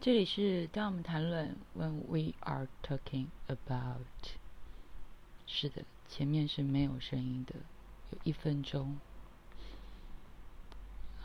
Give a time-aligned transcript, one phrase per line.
[0.00, 4.00] 这里是当我们谈论 when we are talking about，
[5.46, 7.56] 是的，前面是没有声音的，
[8.10, 8.96] 有一分钟。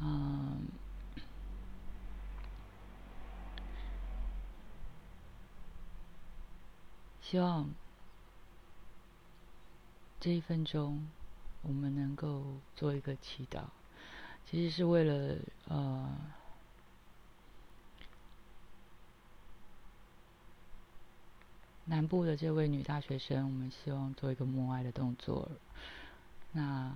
[0.01, 0.67] 嗯，
[7.21, 7.69] 希望
[10.19, 11.07] 这一分钟
[11.61, 12.43] 我们能够
[12.75, 13.63] 做一个祈祷，
[14.45, 15.37] 其实是为了
[15.69, 16.13] 呃。
[21.87, 25.47] 南部的这位女大学生，我们希望做一个默哀的动作。
[26.51, 26.91] 那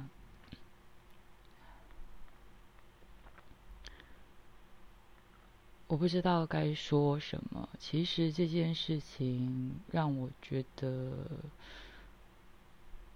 [5.85, 7.69] 我不知道该说什么。
[7.79, 11.13] 其实这件事情让我觉得，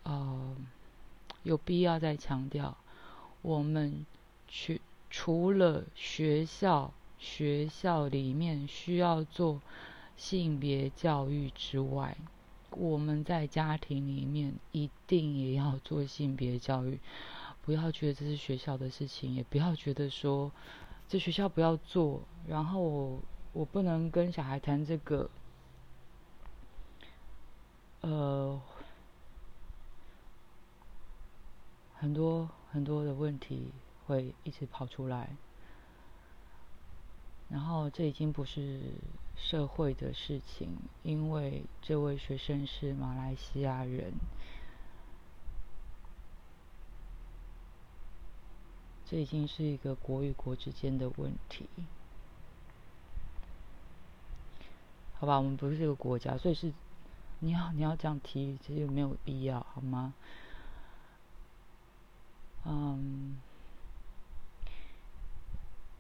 [0.03, 0.55] 呃，
[1.41, 2.77] 有必要再强调，
[3.41, 4.05] 我们
[4.47, 4.79] 去
[5.09, 9.59] 除了学校学校里面需要做。
[10.15, 12.17] 性别教育之外，
[12.71, 16.99] 我们在家庭里面一定也要做性别教育。
[17.61, 20.51] 不要觉得这是学校的事情，也不要觉得说
[21.07, 23.19] 这学校不要做，然后我
[23.53, 25.29] 我不能跟小孩谈这个。
[28.01, 28.61] 呃，
[31.93, 33.71] 很多很多的问题
[34.05, 35.37] 会一直跑出来。
[37.49, 38.81] 然后这已经不是
[39.35, 44.13] 社会的事情，因为这位学生是马来西亚人，
[49.05, 51.67] 这已经是一个国与国之间的问题。
[55.19, 56.73] 好吧，我们不是这个国家，所以是
[57.39, 60.13] 你要你要这样提，其实没有必要，好吗？
[62.65, 63.37] 嗯。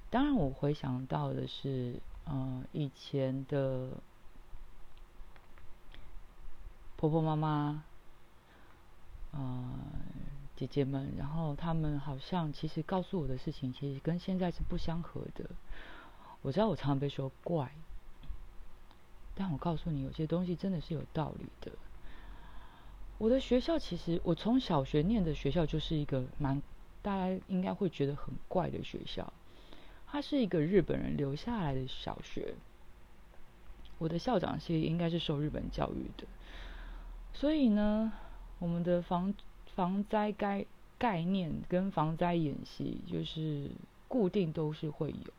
[0.09, 3.89] 当然，我回想到的是，嗯，以前的
[6.95, 7.83] 婆婆妈妈，
[9.33, 9.79] 嗯，
[10.55, 15.49] 姐姐们，然后他们好像其实告诉我的事情，其实跟现在是不相合的。
[16.41, 17.71] 我知道我常常被说怪，
[19.35, 21.71] 但我告诉你，有些东西真的是有道理的。
[23.17, 26.61] 我的学校其实，我从小学念的学校就是一个蛮
[27.01, 29.31] 大家应该会觉得很怪的学校。
[30.13, 32.53] 它是一个日本人留下来的小学，
[33.97, 36.27] 我的校长是应该是受日本教育的，
[37.33, 38.13] 所以呢，
[38.59, 39.33] 我们的防
[39.75, 40.67] 防灾概
[40.99, 43.71] 概念跟防灾演习就是
[44.07, 45.33] 固定都是会有，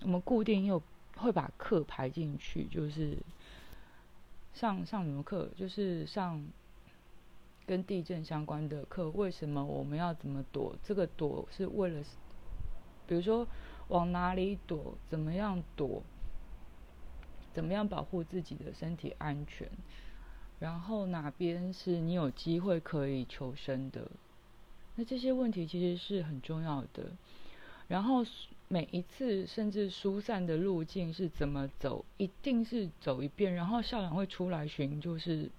[0.00, 0.82] 我们固定又
[1.16, 3.16] 会把课排进去，就是
[4.52, 6.44] 上上什么课，就是上
[7.66, 10.74] 跟地震相关的课，为什么我们要怎么躲？
[10.82, 12.02] 这个躲是为了。
[13.06, 13.46] 比如说，
[13.88, 14.96] 往哪里躲？
[15.08, 16.02] 怎么样躲？
[17.52, 19.68] 怎么样保护自己的身体安全？
[20.58, 24.10] 然后哪边是你有机会可以求生的？
[24.94, 27.12] 那这些问题其实是很重要的。
[27.88, 28.24] 然后
[28.68, 32.04] 每一次甚至疏散的路径是怎么走？
[32.16, 35.50] 一定是走一遍，然后校长会出来巡，就是。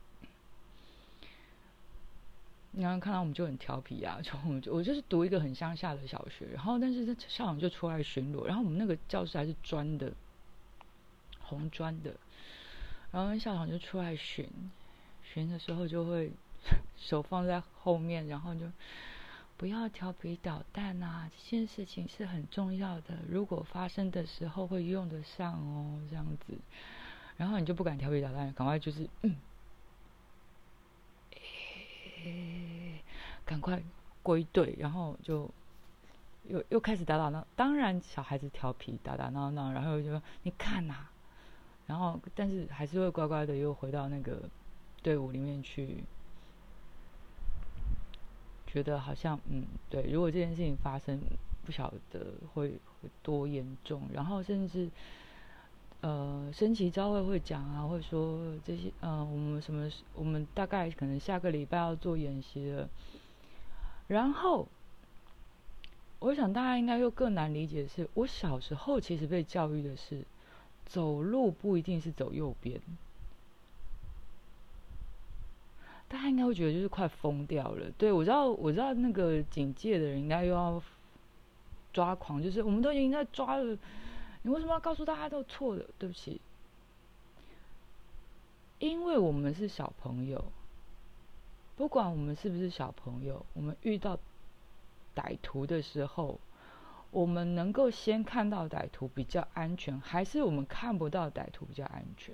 [2.78, 10.14] 你刚看到我们就很调皮啊， 就我就我就是读一个很乡下的小学，然后但是校长就出来巡逻，然后我们那个教室还是砖的，
[11.40, 12.14] 红砖的，
[13.12, 14.48] 然后校长就出来巡，
[15.24, 16.32] 巡的时候就会
[16.96, 18.72] 手放在后面，然后就
[19.58, 26.54] 不要调皮捣蛋啊，这件事情是很重要的，如果发生的时候会用得上哦，这样子，
[27.38, 29.36] 然后你就不敢调皮捣蛋，赶快就是嗯。
[33.46, 33.82] 赶快
[34.24, 35.50] 归队，然后就
[36.48, 37.46] 又又开始打打闹。
[37.56, 41.08] 当然，小孩子调皮，打打闹闹，然后就说：“你看呐。”
[41.88, 44.42] 然后，但是还是会乖乖的又回到那个
[45.02, 46.04] 队伍里面去。
[48.70, 50.04] 觉得好像，嗯，对。
[50.12, 51.18] 如果这件事情发生，
[51.66, 52.72] 不晓得会
[53.02, 54.10] 会多严重。
[54.14, 54.90] 然后，甚至
[56.02, 62.88] 呃，升旗招会会讲啊，会说这些，呃，我们什么，我们大概可能下个礼拜要做演习了。
[64.08, 64.68] 然后，
[66.20, 70.24] 我想大家应该又更难理解的是，我小时候其实被教育的是，
[70.86, 72.80] 走路不一定是走右边。
[76.08, 77.92] 大家应该会觉得就是快疯掉了。
[77.98, 80.82] 对我知道，我知道那个警戒的人应该又要
[81.92, 83.78] 抓狂，就是我们都已经在抓了，
[84.48, 85.86] 你为什么要告诉大家都错的？
[86.00, 86.40] 对不起，
[88.80, 90.42] 因为我们是小朋友。
[91.76, 94.18] 不管我们是不是小朋友，我们遇到
[95.14, 96.40] 歹徒的时候，
[97.12, 102.34] 我们能够先看到歹徒比较安全，还是我们看不到歹徒比较安全？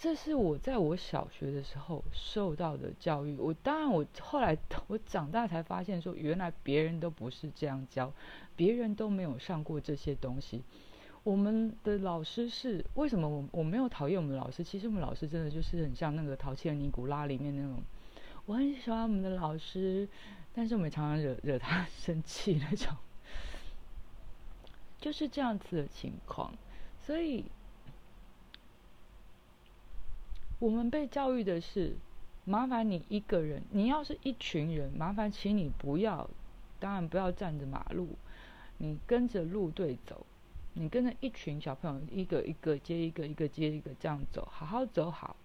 [0.00, 3.36] 这是我在我小学的时候受到的教育。
[3.36, 4.56] 我当然，我后来
[4.86, 8.12] 我长大才发现，说原来别人都不是这样教，
[8.54, 10.62] 别人都没有上过这些东西。
[11.24, 13.28] 我们的老师是为什么？
[13.28, 17.82] 我我没有讨厌我们老师，其实我们老师真的就是很像那个《淘气的尼古拉》里面那种，
[18.46, 20.08] 我很喜欢我们的老师，
[20.54, 22.96] 但是我们常常惹惹他 生气那种，
[25.00, 26.54] 就是这样子的情况，
[27.04, 27.44] 所以。
[30.58, 31.96] 我们被教育的是，
[32.44, 36.28] 麻烦你一个人，你要是一群人，麻烦请你不要，
[36.80, 38.16] 当然不要站着马路，
[38.78, 40.26] 你跟着路队走，
[40.74, 45.36] 你跟着一群小朋友，一个一个接一个，一个接一个这样走，好好走好，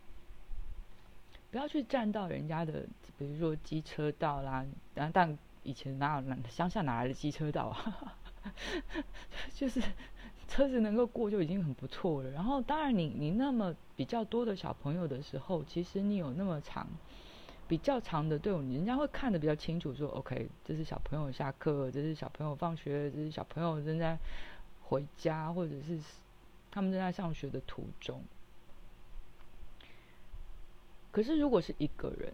[1.52, 2.88] 不要去占到人家的，
[3.20, 8.18] 比如说机车道啦，然但以前哪有乡下哪来的机车道啊，
[9.54, 9.80] 就是。
[10.48, 12.30] 车子能够过就已经很不错了。
[12.30, 16.88] 然后，当然，你你那么比较多的小朋友的时候，其实你有那么长、
[17.68, 19.94] 比较长的队伍，人家会看得比较清楚。
[19.96, 24.18] 说，OK，这是小朋友下课，这是小朋友放学，这是小朋友正在
[24.84, 26.00] 回家，或者是
[26.70, 28.22] 他们正在上学的途中。
[31.12, 32.34] 可是，如果是一个人，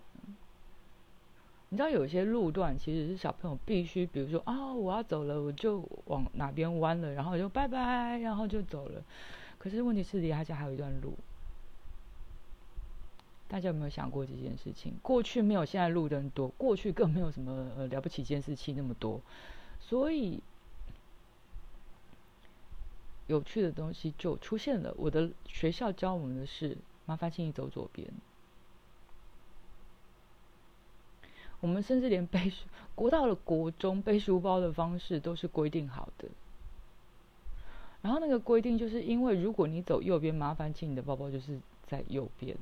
[1.71, 9.03] 你知道有些路段其实是小朋友必须，比如说啊，我要走了，我就往哪边弯了，然后就拜拜，然后就走了。
[9.59, 11.13] 可是问题是离他家还有一段路，
[13.47, 14.93] 大家有没有想过这件事情？
[15.03, 19.21] 过去没有现在路灯多，过去更没有什么了不起监视器那么多，
[19.79, 20.41] 所以
[23.27, 24.91] 有趣的东西就出现了。
[24.97, 26.75] 我的学校教我们的是，
[27.05, 28.07] 麻烦请你走左边。
[31.61, 32.65] 我们甚至连背书，
[32.95, 36.29] 国到了国中背书包的方式都是规定好的。
[38.01, 42.55] 然后那个规定就是因为，如果你走右边，麻烦请你的包包就是在右边；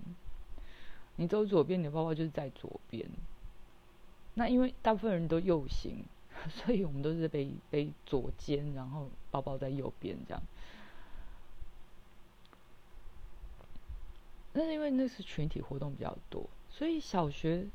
[1.17, 3.07] 你走左边，你的包包就是在左边。
[4.33, 6.03] 那因为大部分人都右行，
[6.49, 10.41] 所以我们都是背背左肩，然后包包在右边这样。
[14.53, 17.67] 那是因为那是群体活动比较多，所以小学。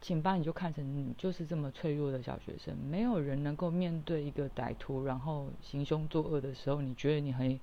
[0.00, 7.58] 请把你就看成你就是这么脆弱的小学生，没有人能够面对一个歹徒，然后行凶作恶的时候，你觉得你很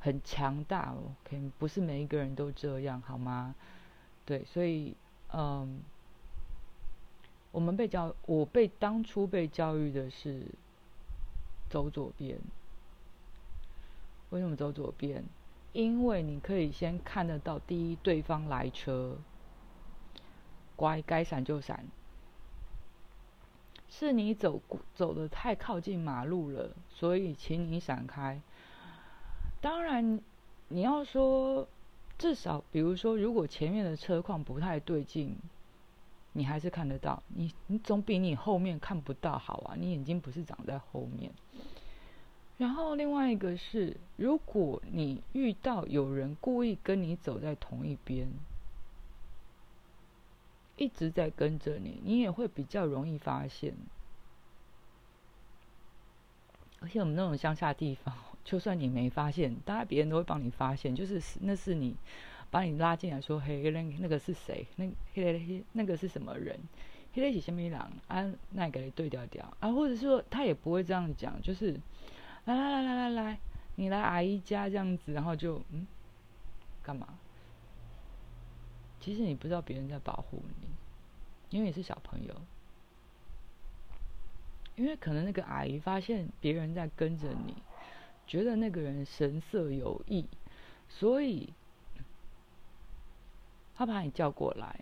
[0.00, 0.94] 很强大
[1.26, 3.54] ？OK，不是每一个人都这样，好吗？
[4.24, 4.94] 对，所以，
[5.32, 5.80] 嗯，
[7.52, 10.42] 我们被教，我被当初被教育的是
[11.68, 12.38] 走左边。
[14.30, 15.22] 为什么走左边？
[15.74, 19.18] 因为你可以先看得到第一对方来车。
[20.76, 21.84] 乖，该闪就闪。
[23.88, 24.60] 是你走
[24.94, 28.40] 走的太靠近马路了，所以请你闪开。
[29.60, 30.20] 当然，
[30.68, 31.68] 你要说
[32.18, 35.36] 至少，比如说，如果前面的车况不太对劲，
[36.32, 37.22] 你还是看得到。
[37.28, 39.76] 你你总比你后面看不到好啊！
[39.78, 41.30] 你眼睛不是长在后面。
[42.58, 48.28] 然后另外一个是，如果你遇到有人故意跟你走在同一边。
[50.76, 53.74] 一直在跟着你，你也会比较容易发现。
[56.80, 58.14] 而且我们那种乡下地方，
[58.44, 60.94] 就算你没发现，大概别人都会帮你发现。
[60.94, 61.96] 就是那是你
[62.50, 64.66] 把你拉进来说：“嘿，那那个是谁？
[64.76, 66.58] 那嘿那个是什么人？
[67.14, 67.80] 嘿那是什么人？
[68.08, 71.72] 啊，那给你对调调啊，或者说他也不会这样讲，就是
[72.44, 73.38] 来来来来来来，
[73.76, 75.86] 你来阿姨家这样子，然后就嗯，
[76.82, 77.08] 干嘛？”
[79.04, 80.66] 其实你不知道别人在保护你，
[81.50, 82.34] 因为你是小朋友。
[84.76, 87.54] 因为可能那个阿姨发现别人在跟着你，
[88.26, 90.24] 觉得那个人神色有异，
[90.88, 91.52] 所以
[93.74, 94.80] 他把你叫过来。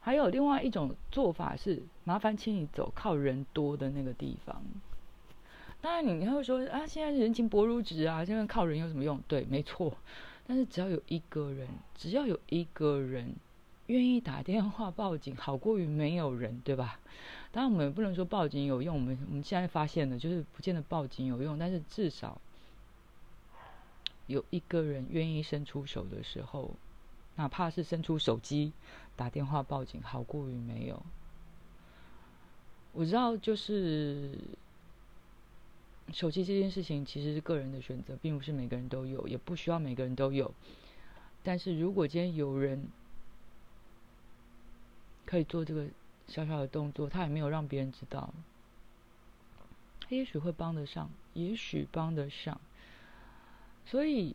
[0.00, 4.62] 还有另外一种做法是，麻烦请你走靠人多的那个地方。
[5.82, 9.20] 当然，你会说啊，现在人情薄如纸啊，现在靠人有什么用？
[9.26, 9.92] 对，没错。
[10.46, 13.34] 但是只要有一个人，只要有一个人
[13.86, 17.00] 愿意打电话报警，好过于没有人，对吧？
[17.50, 22.38] 当然我们也不能说报警有用，我们我们现在发现的，就是不见得报警有用，但是至少
[24.26, 26.72] 有一个人愿意伸出手的时候，
[27.36, 28.72] 哪怕是伸出手机
[29.16, 31.02] 打电话报警，好过于没有。
[32.92, 34.38] 我知道，就是。
[36.12, 40.52] 手机这件事情其实是个人的选择，并不是每个人都有，也不需要每个人都有。
[41.42, 42.86] 但是如果今天有人
[45.24, 45.86] 可以做这个
[46.26, 48.32] 小小的动作，他也没有让别人知道，
[50.00, 52.60] 他也许会帮得上，也许帮得上，
[53.84, 54.34] 所以。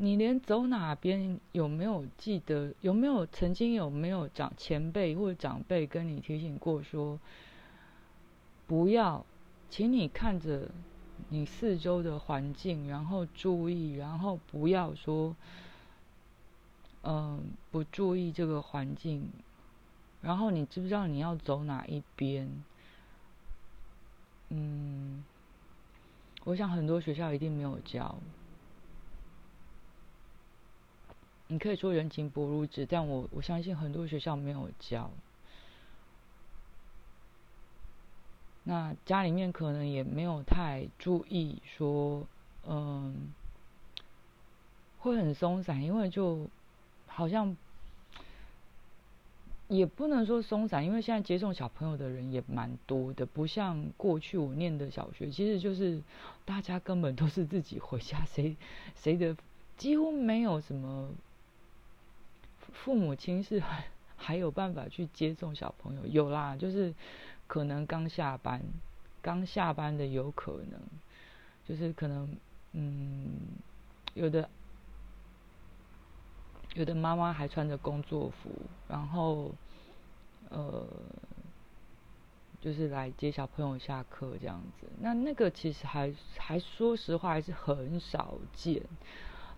[0.00, 2.72] 你连走哪边有没有记得？
[2.82, 7.18] 有没有曾经有没有长前辈或者长辈跟你提醒过说，
[8.68, 9.26] 不要，
[9.70, 10.70] 请你看着
[11.28, 15.36] 你四周的环境，然后注意，然后不要说，
[17.02, 19.30] 嗯，不注意这个环境，
[20.20, 22.64] 然后你知不知道你要走哪一边？
[24.50, 25.22] 嗯，
[26.44, 28.18] 我想很多学校一定没有教。
[31.48, 35.10] 你可以说人情薄如纸，但我我相信很多学校没有教。
[38.68, 42.26] 那家里面可能也没有太注意，说
[42.66, 43.32] 嗯，
[44.98, 46.46] 会很松散，因为就
[47.06, 47.56] 好像
[49.68, 56.02] 也不能说松散，因为现在接送小朋友的人也蛮多的，不像过去我念的小学，其实就是
[56.44, 58.54] 大家根本都是自己回家，谁
[58.94, 59.34] 谁的
[59.78, 61.08] 几乎没有什么。
[62.70, 66.92] 父母亲是还 还有办法去接送小朋友，有啦，就是
[67.48, 68.62] 可能刚下班，
[69.20, 70.80] 刚下班的有可能，
[71.66, 72.36] 就是可能
[72.74, 73.32] 嗯，
[74.14, 74.48] 有的
[76.74, 78.50] 有的妈妈还穿着工作服，
[78.86, 79.52] 然后
[80.50, 80.86] 呃，
[82.60, 84.86] 就是来接小朋友下课这样子。
[85.00, 88.80] 那那个其实还还说实话还是很少见。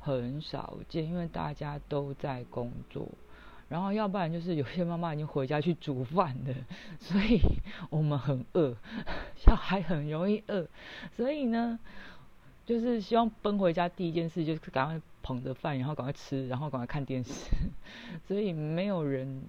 [0.02, 3.06] 很少见，因为大家都在工作，
[3.70, 6.54] 然后要不然就是有些妈妈已经回家去煮饭了，
[7.00, 7.40] 所以
[7.88, 8.76] 我们很饿，
[9.34, 10.66] 小孩很容易饿，
[11.16, 11.78] 所以呢，
[12.66, 17.32] 就是希望奔回家第一件事就是赶快捧着饭，然后赶快吃，然后赶快看电视，
[18.28, 19.42] 所以没有人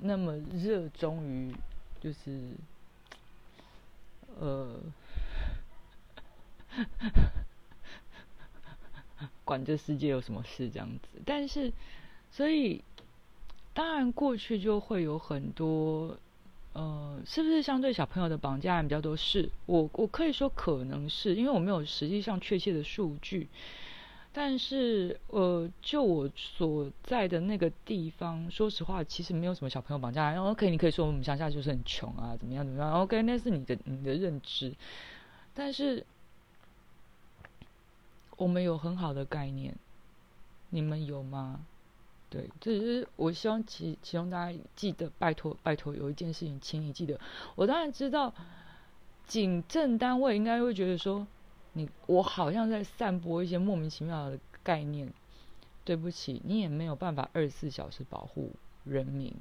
[0.00, 1.54] 那么热衷于
[2.00, 2.50] 就是
[4.40, 4.80] 呃。
[9.44, 11.72] 管这世界有什么事这样子，但是，
[12.30, 12.82] 所以
[13.74, 16.16] 当然过去就会有很多，
[16.72, 19.16] 呃，是不是相对小朋友的绑架案比较多？
[19.16, 23.48] 是我我可以说可能是因为我没有实际上确切的数据，
[24.32, 30.42] 但是呃，就我所在的那个地方，说实话，其实没有什么小朋友绑架案。
[30.42, 34.74] OK，你可以说我们乡下就是很穷啊，怎么样怎么样？OK，那是你的你的认知，
[35.54, 36.04] 但是。
[38.36, 39.74] 我们有很好的概念，
[40.70, 41.58] 你们有吗？
[42.30, 47.18] 对，只是我希望其其中大家记得，拜托拜托，有一件事情，请你记得。
[47.54, 48.34] 我当然知道，
[49.26, 51.26] 警政单位应该会觉得说，
[51.72, 55.12] 你我好像在散播一些莫名其妙的概念。
[55.84, 58.50] 对不起，你也没有办法二十四小时保护
[58.84, 59.34] 人民。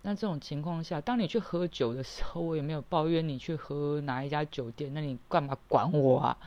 [0.00, 6.38] 那这种情况下，当你去喝酒的时候，我也没有抱怨你去喝哪一家酒店，那你干嘛管我啊？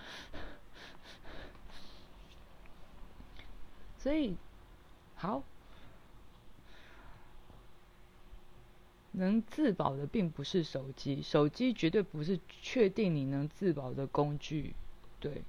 [4.08, 4.38] 所以，
[5.18, 5.44] 好，
[9.12, 14.74] 能自保的并不是手机，手机绝对不是确定你能自保的工具。
[15.20, 15.44] 对，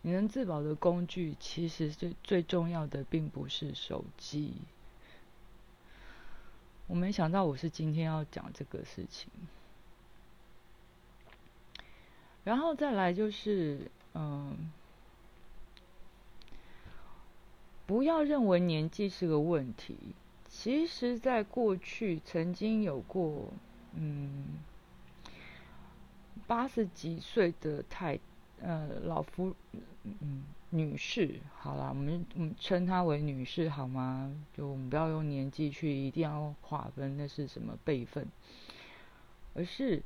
[0.00, 4.54] 你能自保的工具，其实最最重要的并不是手机。
[6.88, 9.30] 我没想到我是今天要讲这个事情，
[12.42, 14.72] 然后再来就是，嗯，
[17.92, 19.98] 不要认为年纪是个问题。
[20.48, 23.52] 其实，在过去曾经有过，
[23.92, 24.46] 嗯，
[26.46, 28.18] 八十几岁的太，
[28.62, 29.54] 呃，老夫，
[30.04, 30.42] 嗯。
[30.74, 34.34] 女士，好了，我们嗯称她为女士好吗？
[34.56, 38.26] 就我们不要用年纪去一定要划分那是什么辈分，
[39.54, 40.02] 而是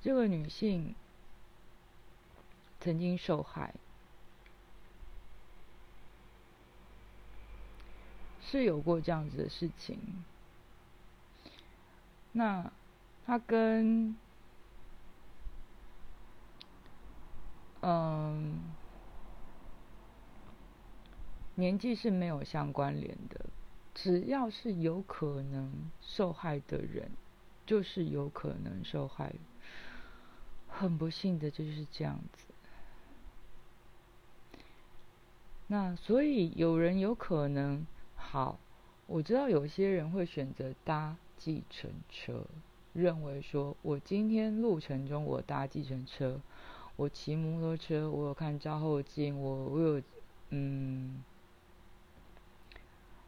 [0.00, 0.92] 这个女性
[2.80, 3.72] 曾经受害，
[8.52, 9.98] 是有过这样子的事情。
[12.32, 12.70] 那
[13.26, 14.16] 他跟
[17.80, 18.60] 嗯。
[21.54, 23.44] 年纪是没有相关联的，
[23.94, 27.10] 只要是有可能受害的人，
[27.66, 29.34] 就是有可能受害。
[30.66, 32.46] 很不幸的就是这样子。
[35.66, 37.86] 那所以有人有可能
[38.32, 38.58] 好，
[39.08, 42.46] 我知道有些人会选择搭计程车，
[42.94, 46.40] 认为说我今天路程中我搭计程车，
[46.96, 50.02] 我骑摩托车，我有看照后镜，我我有
[50.48, 51.22] 嗯。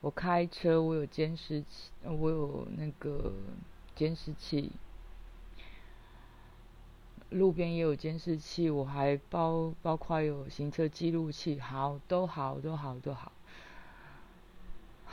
[0.00, 3.30] 我开车，我有监视器，我有那个
[3.94, 4.72] 监视器，
[7.28, 13.32] 路边也有监视器，我还包包括有行车记录器，好，都好，都好，都好，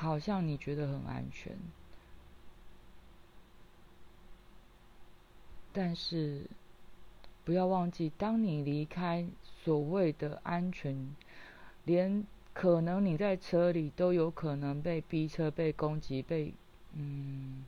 [0.01, 1.55] 好像你觉得很安全，
[5.71, 6.45] 但是
[7.45, 9.27] 不要忘记，当你离开
[9.63, 11.15] 所谓的安全，
[11.85, 12.25] 连。
[12.53, 16.53] 可能你在车里都有可能被逼车、被攻击、被
[16.93, 17.65] 嗯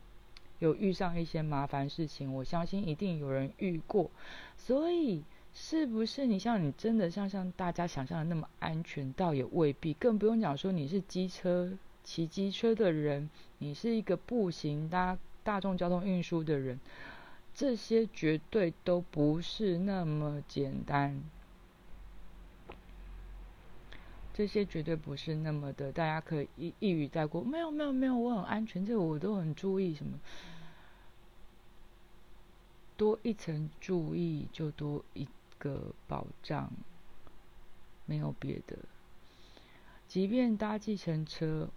[0.60, 2.34] 有遇上一些麻烦事情。
[2.36, 4.12] 我相信一定有人遇过，
[4.58, 5.24] 所以
[5.54, 9.14] 是不是你像你真的像像大家想象的那么安全？
[9.14, 9.94] 倒也未必。
[9.94, 11.72] 更不用讲说你是机车
[12.04, 16.80] 骑机车的人，你是一个步行搭大众交通运输的人，
[17.56, 21.22] 这些绝对都不是那么简单。
[24.34, 27.44] 这些绝对不是那么的，大家可以一一语带过。
[27.44, 29.94] 没有，没有，没有，我很安全，这个我都很注意。
[29.94, 30.20] 什么？
[32.98, 35.28] 多一层注意，就多一
[35.60, 36.72] 个保障，
[38.08, 38.78] 没有别的。
[40.08, 41.70] 即便搭计程车，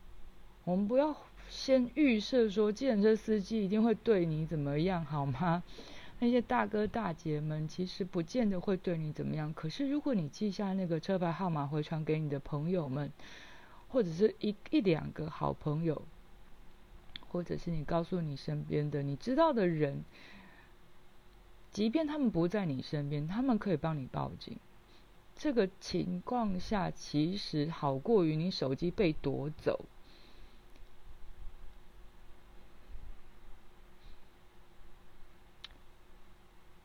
[0.66, 1.16] 我们不要
[1.48, 5.62] 先预设说计程车司机一定会对你怎么样，好吗？
[6.18, 13.12] 那些大哥大姐们其实不见得会对你怎么样，可是如果你记下那个车牌号码回传给你的朋友们，
[13.87, 16.02] 或者是一一两个好朋友，
[17.29, 20.02] 或者是你告诉你身边的你知道的人，
[21.70, 24.59] 即便他们不在你身边，他们可以帮你报警。
[25.37, 29.85] 这个情况下其实好过于你手机被夺走。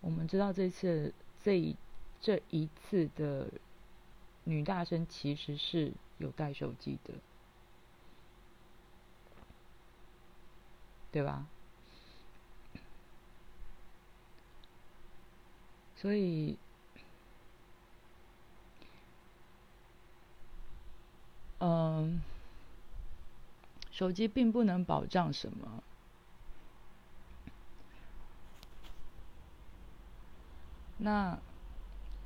[0.02, 1.76] 我们知道这次这一
[2.20, 3.48] 这一次的
[4.44, 7.14] 女大生其实是有带手机的，
[11.12, 11.46] 对吧？
[15.96, 16.58] 所以，
[21.60, 22.20] 嗯，
[23.92, 25.84] 手机并不能保障什么。
[31.04, 31.40] 那，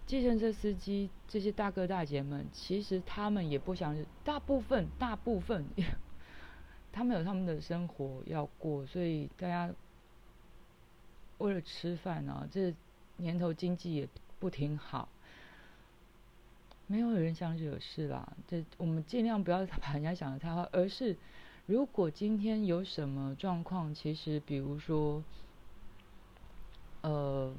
[0.06, 5.66] 计程车司机这些大哥大姐们，其实他们也不想，大部分大部分，
[6.92, 9.74] 他们有他们的生活要过，所以大家
[11.38, 12.76] 为了吃饭啊，这
[13.16, 14.10] 年头经济也
[14.40, 15.08] 不挺好，
[16.86, 18.34] 没有人想惹事啦。
[18.46, 21.16] 这我们尽量不要把人家想的太坏，而是
[21.66, 25.24] 如果今天有什么状况，其实比如说，
[27.04, 27.56] 呃。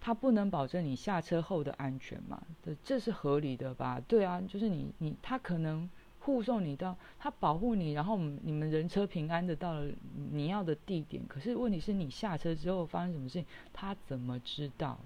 [0.00, 2.42] 他不能保证你下车后的安全嘛？
[2.64, 4.00] 这这是合理的吧？
[4.08, 5.88] 对啊，就是你你他可能
[6.20, 9.90] 护送你到，他保护你，然后你们人车平安的到了
[10.32, 11.22] 你要的地点。
[11.28, 14.98] 可是问题是你下车之后发生什么事情，他怎么知道？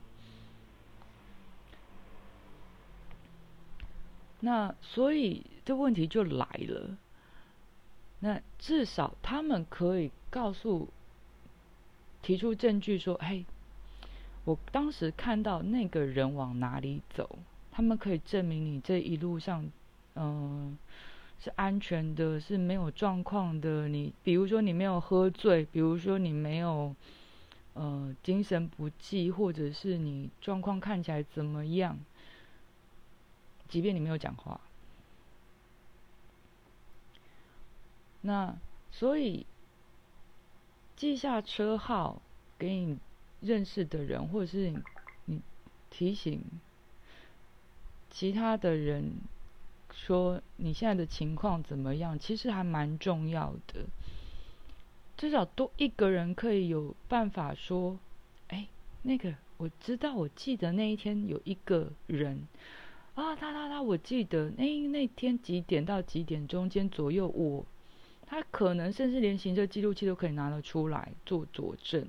[4.40, 6.96] 那所以这问题就来了。
[8.20, 10.88] 那至少他们可以告诉、
[12.22, 13.44] 提出证据说：“嘿。”
[14.44, 17.38] 我当时看到那个人往哪里走，
[17.72, 19.70] 他们可以证明你这一路上，
[20.16, 20.76] 嗯，
[21.40, 23.88] 是安全的，是没有状况的。
[23.88, 26.94] 你比如说你没有喝醉，比如说你没有，
[27.72, 31.98] 呃，精神不济，或者是你状况看起来怎么样，
[33.66, 34.60] 即便你没有讲话，
[38.20, 38.54] 那
[38.92, 39.46] 所以
[40.96, 42.20] 记下车号
[42.58, 42.98] 给你。
[43.44, 44.72] 认识的人，或者是
[45.26, 45.40] 你
[45.90, 46.42] 提醒
[48.10, 49.12] 其他的人
[49.92, 53.84] 说你现在的情况怎么样，其实还蛮重要的。
[55.16, 57.98] 至少多一个人可以有办法说
[58.48, 58.66] ：“哎，
[59.02, 62.48] 那个我知道，我记得那一天有一个人
[63.14, 67.64] 啊，他他他，我记得那那天几点到几点中间左右，我
[68.26, 72.08] 他可能甚至连行车记录器都可以拿得出来做佐证。”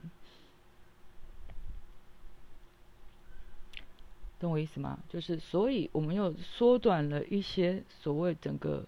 [4.39, 4.99] 懂我意思吗？
[5.09, 8.85] 就是，所以我们又缩短了一些所谓整个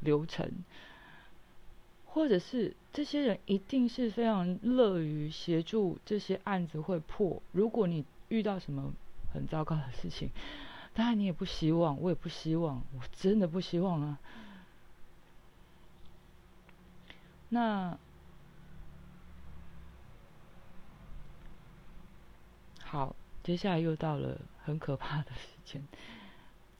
[0.00, 0.50] 流程，
[2.04, 7.42] 或者是这些人一定是非常乐于协助这些案子会破。
[7.52, 8.92] 如果你遇到什么
[9.32, 10.30] 很糟糕的事情，
[10.92, 14.18] 当然你也不希望，我也不希望，我真的不希望啊。
[17.48, 17.98] 那
[22.82, 23.16] 好。
[23.42, 25.82] 接下来又到了很可怕的时间。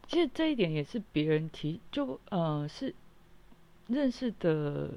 [0.07, 2.95] 其实这一点也是别人提，就呃是
[3.87, 4.91] 认识的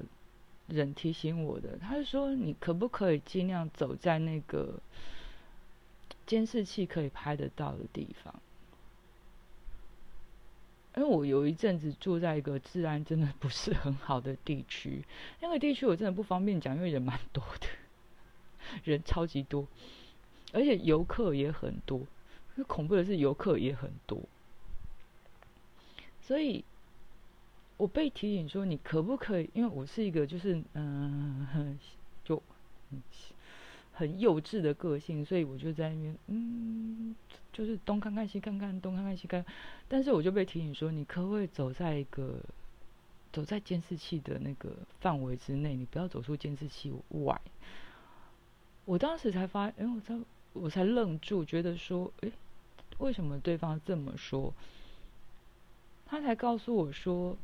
[0.66, 4.80] 人提醒我的，他是说你可不可以尽量走在那个
[6.26, 8.34] 监视器可以拍得到的地方？
[10.96, 15.04] 因为我有一阵子住在一个治安真的不是很好的地区，
[15.40, 17.66] 那个地区我真的不方便讲，因为人蛮多的，
[18.84, 19.66] 人超级多，
[20.52, 22.02] 而且游客也很多。
[22.62, 24.22] 恐怖的是游客也很多，
[26.22, 26.64] 所以
[27.76, 29.50] 我被提醒说，你可不可以？
[29.54, 31.76] 因为我是一个就是嗯，
[32.22, 32.40] 就
[33.92, 37.16] 很幼稚的个性，所以我就在那边嗯。
[37.52, 39.46] 就是东看看西看看，东看看西看，
[39.86, 42.40] 但是我就被提醒说，你可不可以走在一个
[43.32, 47.40] 走在监视器的那个范围之内，你不要走出监视器外。
[48.84, 50.20] 我当时才发，哎，我才
[50.52, 52.32] 我才愣住，觉得说，哎，
[52.98, 54.52] 为什么对方这么说？
[56.06, 57.36] 他才告诉我说，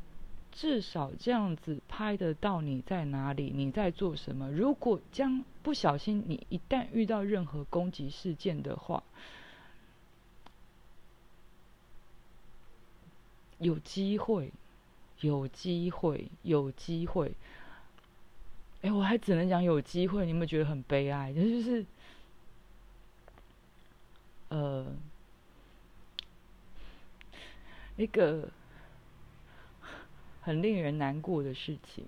[0.52, 4.50] 至少这样子拍得到你在哪里，你在做什么。
[4.52, 9.02] 如果将不小心，你一旦遇到任何攻击事件的话。
[13.58, 14.52] 有机会，
[15.20, 17.32] 有机会，有机会。
[18.80, 20.24] 哎，我还只能讲有机会。
[20.24, 21.30] 你有没有觉得很悲哀？
[21.34, 21.84] 就是，
[24.48, 24.86] 呃，
[28.00, 28.48] 一个
[30.40, 32.06] 很令人难过的事情。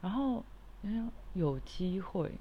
[0.00, 0.42] 然后，
[1.34, 2.32] 有机会。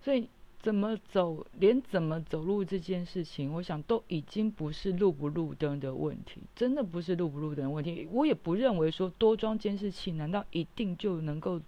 [0.00, 0.28] 所以
[0.60, 8.08] 怎么走，连怎么走路这件事情，我想都已经不是路不路灯的问题，真的不是路不路灯的问题。
[8.10, 11.60] 我也不认为说多装监视器，难道一定就能够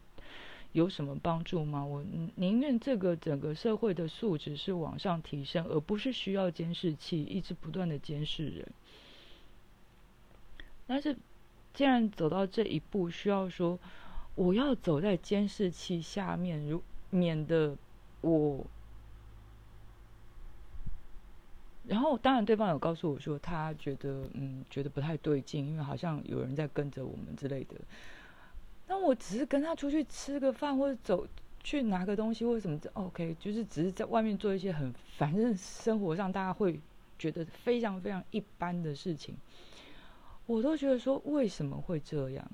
[0.72, 1.85] 有什么帮助吗？
[1.85, 2.04] 我
[2.37, 8.68] 宁愿这个整个社会的素质是往上提升，而不是需要监视器一直不断的监视人。
[10.87, 11.16] 但是
[11.74, 13.78] 既然走到这一步，需要说
[14.35, 17.76] 我要走在监视器下面，如免得。
[18.22, 18.66] 我，
[21.87, 27.76] 然后当然对方有告诉我说，他觉得嗯，觉得不太对劲，因为好像有人在跟着我们之类的。
[28.90, 31.24] 那我只是跟他出去吃个饭，或者走
[31.62, 36.81] 去拿个东西，或者什么，OK，就是只是在外面做一些很反正生活上大家会
[37.16, 39.37] 觉得非常非常一般的事情，
[40.46, 42.44] 我都觉得说为什么会这样？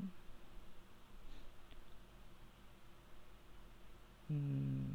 [4.28, 4.94] 嗯。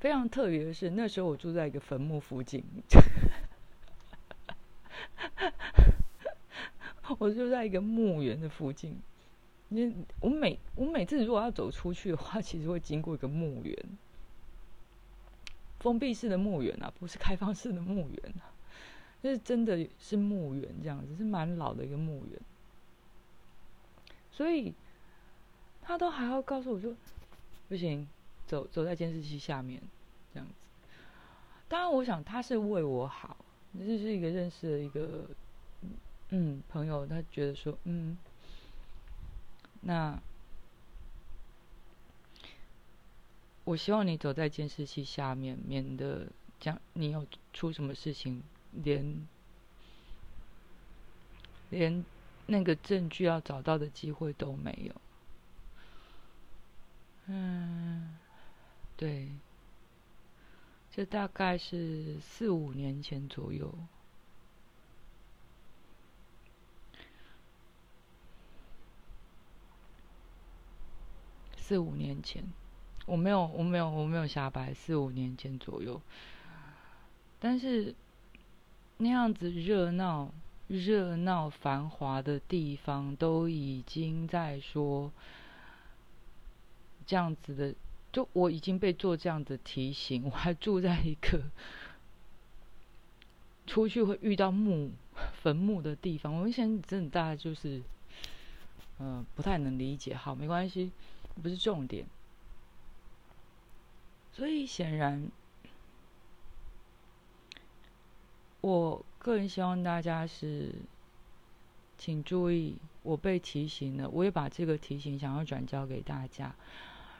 [0.00, 2.62] 非常特别的是，那时候我住在一个坟墓附近，
[7.18, 8.98] 我就在一个墓园的附近。
[9.68, 13.76] 你我每我每次如果要走出去的话，其实会经过一个墓园，
[15.80, 18.52] 封闭式的墓园啊，不是开放式的墓园啊，
[19.22, 22.40] 就是真的是墓园这样子，是蛮老的一个墓园。
[24.30, 24.74] 所以
[25.82, 26.94] 他都还要告诉我说，
[27.68, 28.06] 不行。
[28.46, 29.82] 走走在监视器下面，
[30.32, 30.54] 这样子。
[31.66, 33.36] 当然，我想他是为我好。
[33.76, 35.24] 这是一个认识的一个
[36.30, 38.16] 嗯朋友，他觉得说嗯，
[39.80, 40.20] 那
[43.64, 46.26] 我希望你走在监视器下面，免得
[46.60, 49.26] 将你有出什么事情，连
[51.70, 52.04] 连
[52.46, 54.94] 那个证据要找到的机会都没有。
[57.26, 58.16] 嗯。
[58.98, 59.28] 对，
[60.90, 63.74] 这大概是四五年前左右，
[71.66, 72.44] 四五年前，
[73.06, 76.00] 我没有，我没有，我没有瞎掰，四五年前左右。
[77.40, 77.92] 但是
[78.98, 80.32] 那样子热闹、
[80.68, 85.10] 热闹、繁华的地方，都已经在说
[87.04, 87.74] 这样子的。
[88.12, 91.42] 就我已经被做这样的提醒，我还住在一个
[93.66, 94.92] 出去会遇到墓
[95.42, 96.32] 坟墓的地方。
[96.32, 97.82] 我以前真的大概就是，
[99.00, 100.14] 嗯，不太能理解。
[100.14, 100.92] 好，没关系，
[101.42, 102.06] 不是重点。
[104.32, 105.30] 所以显然，
[108.60, 110.74] 我个人希望大家是，
[111.96, 116.54] 请注意，我被提醒了，我也把这个提醒想要转交给大家。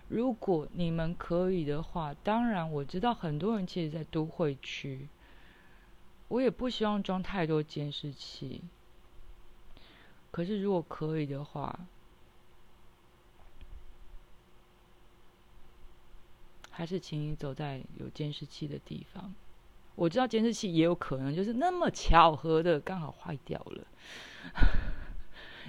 [0.08, 5.08] 如果你们可以的话，当然我知道很多人其实，在都会区，
[6.28, 8.62] 我也不希望装太多监视器。
[10.30, 11.80] 可是如果可以的话，
[16.76, 19.34] 还是请你走在有监视器的地方。
[19.94, 23.86] 我知道监视器也有可能就是那么巧合的刚好坏掉了。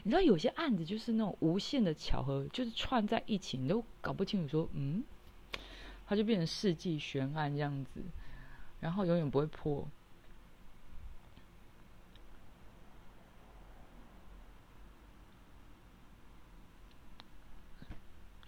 [0.04, 4.50] 你知道有些案子就是那种无限的巧合，就是串在一起，你都搞不清楚。
[4.50, 5.02] 说嗯，
[6.06, 8.02] 它就变成世纪悬案这样子，
[8.82, 9.88] 然后永远不会破。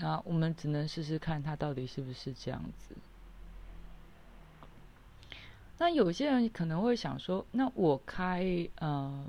[0.09, 2.95] 那我们只能试试看，它到底是不是这样子。
[5.77, 9.23] 那有些人可能会想说，那我开呃，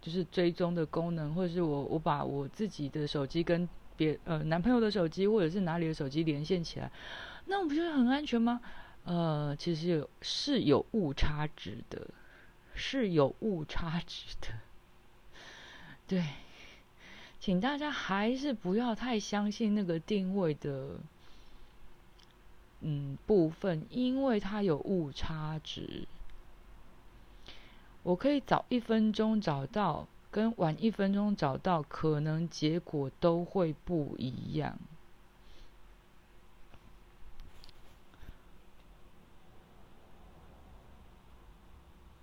[0.00, 6.90] 就是追踪的功能，或者是我我把我自己的手机跟别呃男朋友的手机或者是哪里的手机连线起来，
[7.44, 8.62] 那我不是很安全吗？
[9.04, 12.08] 呃，其实有是有误差值的，
[12.74, 14.48] 是有误差值的，
[16.08, 16.24] 对。
[17.38, 20.96] 请大家还是不要太相信那个定位的，
[22.80, 26.08] 嗯部分，因为它有误差值。
[28.02, 34.76] 我可以早一分钟找到，跟晚一分钟找到，可能结果都会不一样。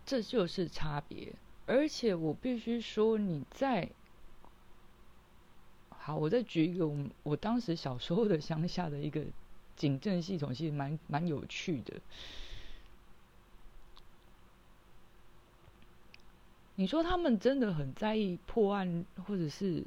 [0.06, 1.34] 这就是差别，
[1.66, 3.90] 而且我必须说，你在。
[6.06, 9.24] 好，我再举一个我我当时小时候的乡下的一个
[9.78, 11.94] 警政系统，其实蛮蛮有趣的。
[16.76, 19.86] 你说他们真的很在意破案，或者是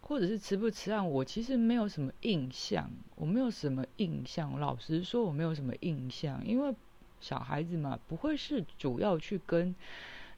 [0.00, 1.10] 或者是吃不吃案？
[1.10, 4.60] 我其实没有什么印象，我没有什么印象。
[4.60, 6.72] 老实说，我没有什么印象，因为
[7.20, 9.74] 小孩子嘛，不会是主要去跟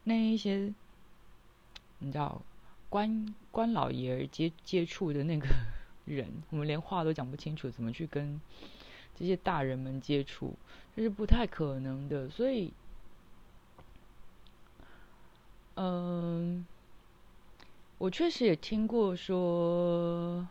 [0.05, 0.73] 那一些，
[1.99, 2.41] 你知道。
[2.89, 5.47] 关关老爷接接触的那个
[6.05, 8.41] 人，我们连话都讲不清楚，怎么去跟
[9.15, 10.55] 这些大人们接触，
[10.95, 12.27] 这是不太可能的。
[12.29, 12.73] 所以，
[15.75, 16.65] 嗯，
[17.99, 20.47] 我确实也听过说，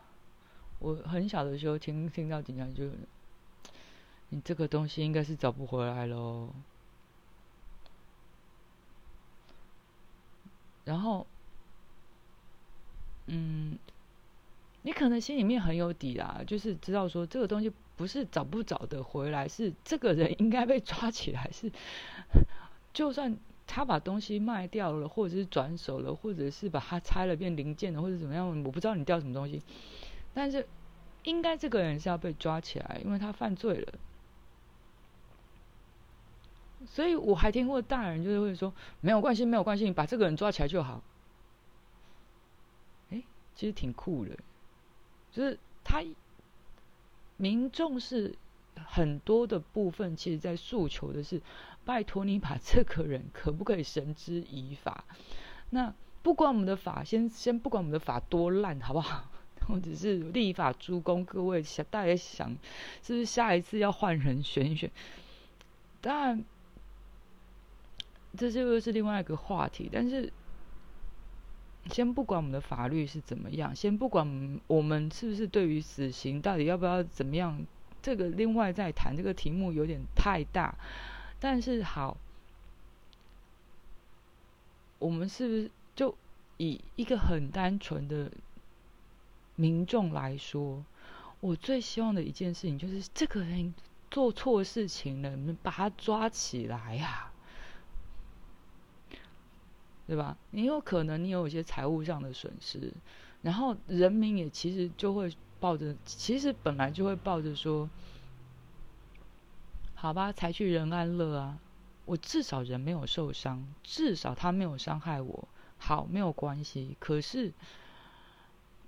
[0.79, 2.89] 我很小的时候听听到警察就，
[4.29, 6.51] 你这个东西应该是找不回来喽，
[10.85, 11.27] 然后。
[13.29, 13.79] 嗯，
[14.83, 21.51] 你可能心里面很有底啦，就是知道说这个东西不是找不找得回来，是这个人应该被抓起来。
[21.53, 21.71] 是，
[22.95, 23.37] 就算
[23.67, 29.63] 他把东西卖掉了，或者是转手了，或者是把它拆了变零件了，或者怎么样，我不知道你掉什么东西，
[30.33, 30.67] 但是
[31.25, 33.93] 应该这个人是要被抓起来，因为他犯罪了。
[36.87, 41.03] 所以我还听过大人就是会说没有关系，没有关系，你把这个人抓起来就好。
[43.59, 44.39] 其实挺酷的，
[45.33, 46.01] 就是他
[47.37, 48.33] 民众是
[48.87, 51.43] 很多的部分，其实在诉求的是，
[51.85, 55.03] 拜托你把这个人可不可以绳之以法？
[55.71, 55.93] 那
[56.23, 59.29] 不管我们的法，先先不管我们的法多烂，好不好？
[59.67, 62.57] 我只是立法诸公，各位想大家想，
[63.03, 64.89] 是不是下一次要换人选一选？
[66.01, 66.45] 当然，
[68.37, 70.33] 这就又是另外一个话题，但是。
[71.91, 77.67] 先不管我们的法律是怎么样，先不管我们是不是对于死刑到底要不要怎么样，
[78.03, 79.17] 这个另外再谈。
[79.17, 80.75] 这个题目有点太大，
[81.41, 82.17] 但是好，
[84.99, 86.15] 我们是不是就
[86.57, 88.31] 以一个很单纯的
[89.57, 90.85] 民众来说，
[91.41, 93.75] 我最希望的一件事情就是这个人
[94.11, 97.31] 做错事情了，你们把他抓起来呀。
[100.09, 100.35] 对吧？
[100.53, 102.91] 你有可能你有一些财务上的损失，
[103.43, 107.91] 然后人民也其实就会抱着，其实本来就会抱着说，
[109.95, 111.59] 好吧，才去人安乐啊，
[112.07, 116.97] 我至少人没有受伤，至少他没有伤害我，好，没有关系。
[116.99, 117.53] 可是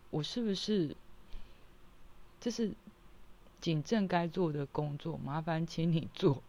[0.08, 0.96] 我是不是
[2.40, 2.72] 这是
[3.60, 5.18] 警政该做的工作？
[5.18, 6.42] 麻烦请你做。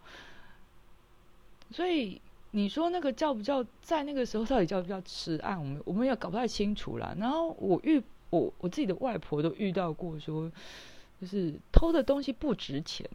[1.70, 2.22] 所以。
[2.54, 5.58] 你说那个叫不叫在那个时候到底叫不叫吃案？
[5.58, 7.14] 我们我们也搞不太清楚啦。
[7.18, 10.52] 然后我遇我我自己的外婆都遇到过，说
[11.18, 13.08] 就是偷的东西不值钱，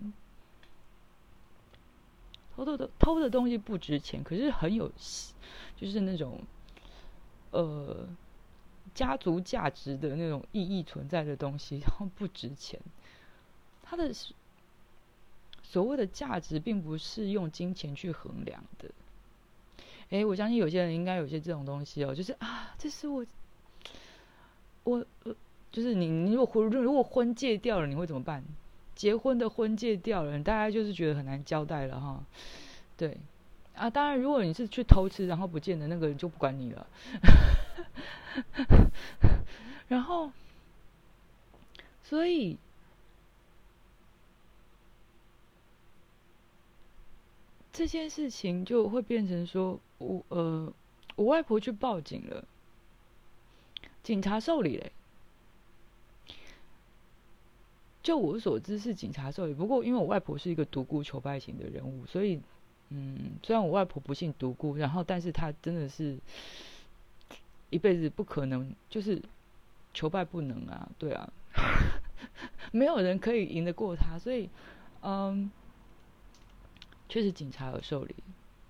[2.55, 4.91] 偷的的偷的东西不值钱，可是很有
[5.75, 6.41] 就是那种
[7.51, 8.09] 呃
[8.95, 12.79] 家族价值的那种意义存在的东西，然后不值钱，
[13.83, 14.11] 它的
[15.61, 18.89] 所谓的价值并不是用金钱去衡量的。
[20.09, 23.25] 哎，我相信有些人应该有些这种东西哦，就是啊，这是我，
[24.83, 25.05] 我，
[25.71, 28.43] 就是你，你如果婚如果婚戒掉了，你会怎么办？
[28.95, 32.23] 结婚的婚戒掉了，大家就是觉得很难交代了哈。
[32.95, 33.17] 对，
[33.75, 36.87] 啊，当然如果你是去偷吃然后不见的那个人就不管你了。
[39.87, 40.31] 然后，
[42.03, 42.57] 所以
[47.71, 50.71] 这件事情就会变成说，我呃，
[51.15, 52.45] 我外婆去报警了，
[54.03, 54.91] 警察受理嘞。
[58.03, 62.39] 就我所知是警察受理，不过因为我外婆是一个独孤求败型的人物，所以，
[62.89, 66.17] 嗯，虽然我外婆不姓独孤，然后，但是她真的是
[67.69, 69.21] 一辈子不可能就是
[69.93, 71.29] 求败不能啊，对啊，
[72.71, 74.49] 没有人可以赢得过她，所以，
[75.01, 75.51] 嗯，
[77.09, 78.15] 确实警察有受理，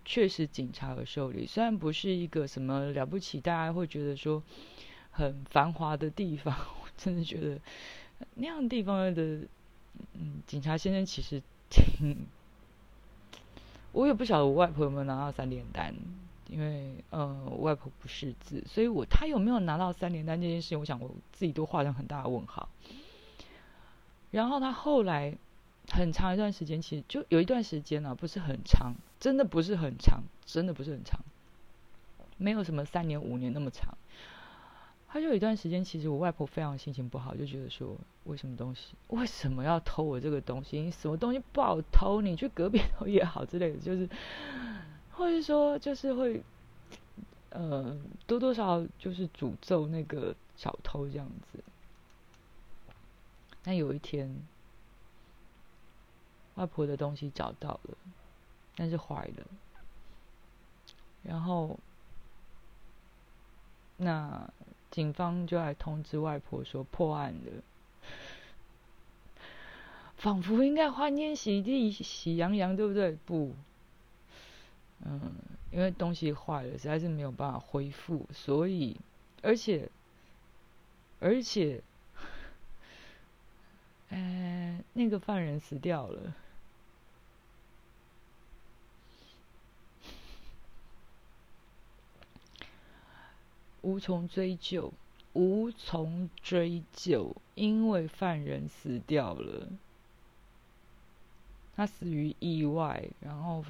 [0.07, 4.41] 确实警察有受理，虽然不是一个什么了不起，大家会觉得说
[5.11, 7.59] 很繁华的地方， 我真的觉得。
[8.35, 9.21] 那样的地方的，
[10.13, 12.15] 嗯，警察先生其实挺，
[13.91, 15.93] 我也不晓得我外婆有没有拿到三连单，
[16.47, 22.69] 因为呃，我外婆不识字，所以我他有没有拿到三连单这件事情，我想我自己都画上很大的问号。
[24.31, 25.37] 然后他后来
[25.89, 31.19] 很长一段时间，其实就有一段时间呢，不是很长，真的不是很长，真的不是很长，
[32.37, 33.97] 没有什么三年五年那么长。
[35.09, 37.95] 他就有一段时间，其实我外婆非常心情不好，就觉得说，
[38.25, 40.81] 为什么东西为什么要偷我这个东西？
[40.81, 42.19] 你什么东西不好偷？
[42.19, 44.09] 你去隔壁偷也好之类的，就是，
[45.13, 46.43] 或者说就是会，
[47.51, 47.97] 呃，
[48.27, 51.63] 多多少少就是诅咒那个小偷这样子。
[53.63, 54.29] 但有一天，
[56.57, 57.97] 外婆的东西找到了，
[58.75, 59.47] 但是坏了，
[61.23, 61.79] 然后，
[63.97, 64.49] 那。
[64.89, 67.61] 警方就来通知外婆说破案了，
[70.15, 73.11] 仿佛应该欢天喜地、喜洋洋，对不对？
[73.25, 73.53] 不，
[75.05, 75.33] 嗯，
[75.71, 78.97] 因为东西坏了，实在是没有办法恢复，所以，
[79.43, 79.89] 而且，
[81.19, 81.83] 而且，
[84.09, 86.33] 呃，那个犯人死掉了。
[93.87, 94.91] 无从追究，
[95.31, 99.69] 无从追究，因为犯人死掉了，
[101.73, 103.63] 他死于意外，然后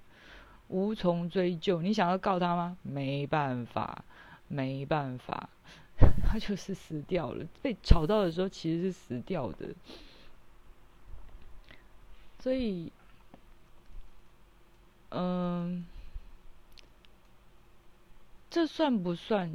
[0.68, 1.82] 无从追究。
[1.82, 2.78] 你想要告他吗？
[2.82, 4.02] 没办法，
[4.48, 5.50] 没办法，
[6.24, 7.46] 他就是死掉了。
[7.60, 9.74] 被找到的时候其实是死掉的，
[12.38, 12.90] 所以，
[15.10, 15.84] 嗯。
[18.50, 19.52] 这算不算？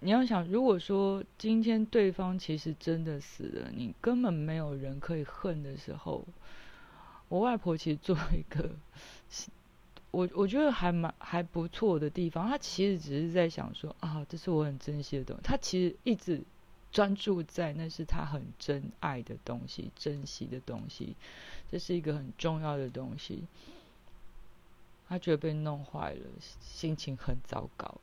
[0.00, 6.26] 你要想，如果说今天对方其实真的死了，你根本没有人可以恨的时候，
[7.28, 8.70] 我外婆其实做一个，
[10.10, 12.48] 我我觉得还蛮还不错的地方。
[12.48, 15.42] 她其实只是在想说啊，这是我很珍惜的东西。
[15.44, 16.42] 她其实一直
[16.90, 21.14] 专注在那是她很珍爱的东西、珍惜的东西，
[21.70, 23.44] 这是一个很重要的东西。
[25.12, 26.26] 他觉得被弄坏了，
[26.62, 28.00] 心情很糟糕。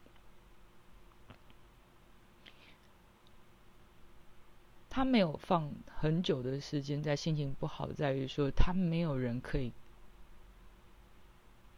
[4.91, 9.71] 他没有放很久的时间在心情不好，在于说他没有人可以，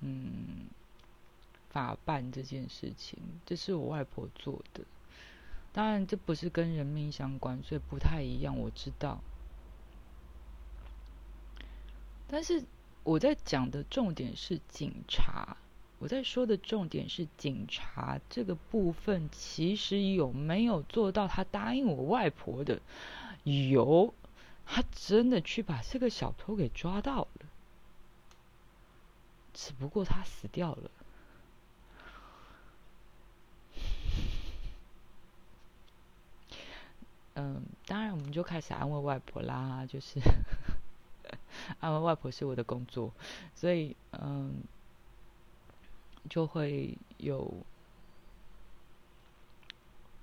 [0.01, 0.65] 嗯，
[1.69, 3.17] 法办这件事情。
[3.45, 4.83] 这是我外婆做的，
[5.71, 8.59] 当然这不是跟人命相关，所以不太一样。
[8.59, 9.21] 我知道，
[12.27, 12.65] 但是。
[13.03, 15.57] 我在讲的重点是警察，
[15.97, 22.79] 我在说的重点是警察这个部分，其实有没有做到他答应我外婆的？
[23.43, 24.13] 有，
[24.65, 27.45] 他真的去把这个小偷给抓到了，
[29.53, 30.91] 只不过他死掉了。
[37.33, 40.19] 嗯，当然我们就开始安慰外婆啦，就是。
[41.79, 43.11] 安 慰外婆是我的工作，
[43.55, 44.53] 所以嗯，
[46.29, 47.53] 就会有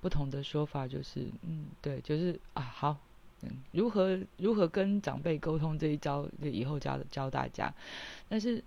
[0.00, 2.96] 不同的说法，就是嗯，对，就是啊，好，
[3.42, 7.72] 嗯，如何如何跟长辈沟通这一招，以后教教大家。
[8.28, 8.62] 但是，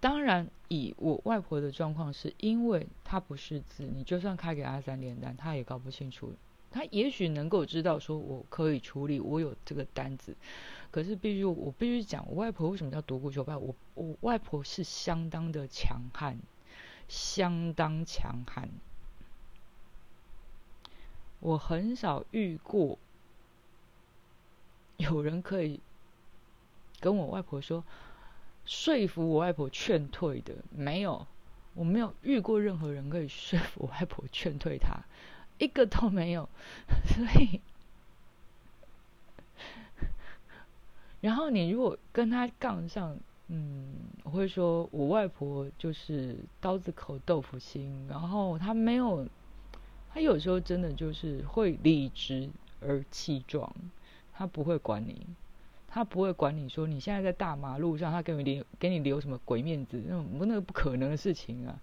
[0.00, 6.32] 当然，以我外婆的状况，是因为她不识字，你就算开给阿三连单，她也搞不清楚。
[6.72, 10.36] 他也许能够知道说我可以处理，我有这个单子，
[10.92, 13.56] 可是必须我必须讲，我外婆为什么叫独孤求败？
[13.56, 16.38] 我我外婆是相当的强悍，
[17.08, 18.68] 相当强悍。
[21.40, 22.96] 我很少遇过
[24.96, 25.80] 有人可以
[27.00, 27.82] 跟我外婆说
[28.66, 31.26] 说服我外婆劝退的，没有，
[31.74, 35.00] 我没有遇过任何人可以说服我外婆劝退她，
[35.58, 36.48] 一个都没有。
[37.08, 37.60] 所以，
[41.20, 43.16] 然后你如果跟他杠上，
[43.48, 49.26] 嗯，我会说我外婆就是刀子口豆腐心，然后她没有。
[50.12, 52.50] 他有时候真的就是会理直
[52.80, 53.72] 而气壮，
[54.32, 55.24] 他不会管你，
[55.90, 61.78] 他不会管你说你现在在大马路上，他给你留给你留什么鬼面子，那种那个不可能的事情啊。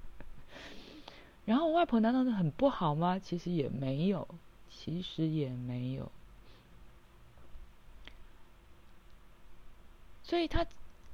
[1.46, 3.18] 然后外婆难道是很不好吗？
[3.18, 4.28] 其实也没有，
[4.68, 6.10] 其实也没有，
[10.22, 10.66] 所以他。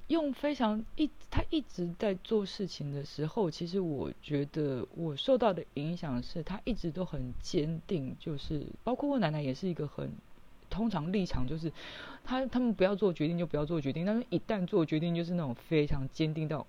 [0.08, 10.12] 用非常一，他一直在做事情的时候，其实我觉得我受到的影响是他一直都很坚定，就是包括我奶奶也是一个很，
[10.72, 11.70] 通常立场就是
[12.24, 16.66] 他他们不要做决定就不要做决定，但是一旦做决定就是那种非常坚定到，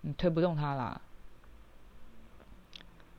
[0.00, 1.00] 你推不动他啦。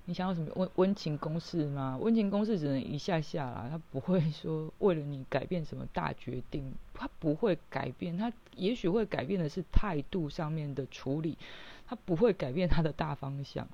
[0.09, 1.97] 你想要什么温温情攻势吗？
[2.01, 11.38] 温情攻势只能一下下啦，他不会说为了你改变什么大决定，他不会改变，他也许会改变的是态度上面的处理，
[11.86, 13.68] 他不会改变他的大方向。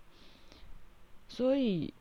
[1.30, 1.94] 所以，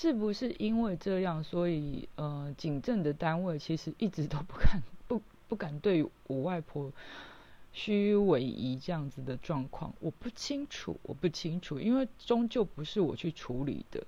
[0.00, 6.90] 是不是因为这样，所以呃，警政的单位其实一直都不敢不不敢对我外婆。
[7.74, 14.02] 虚伪仪这样子的状况，我不清楚，我不清楚，因为终究不是我去处理的，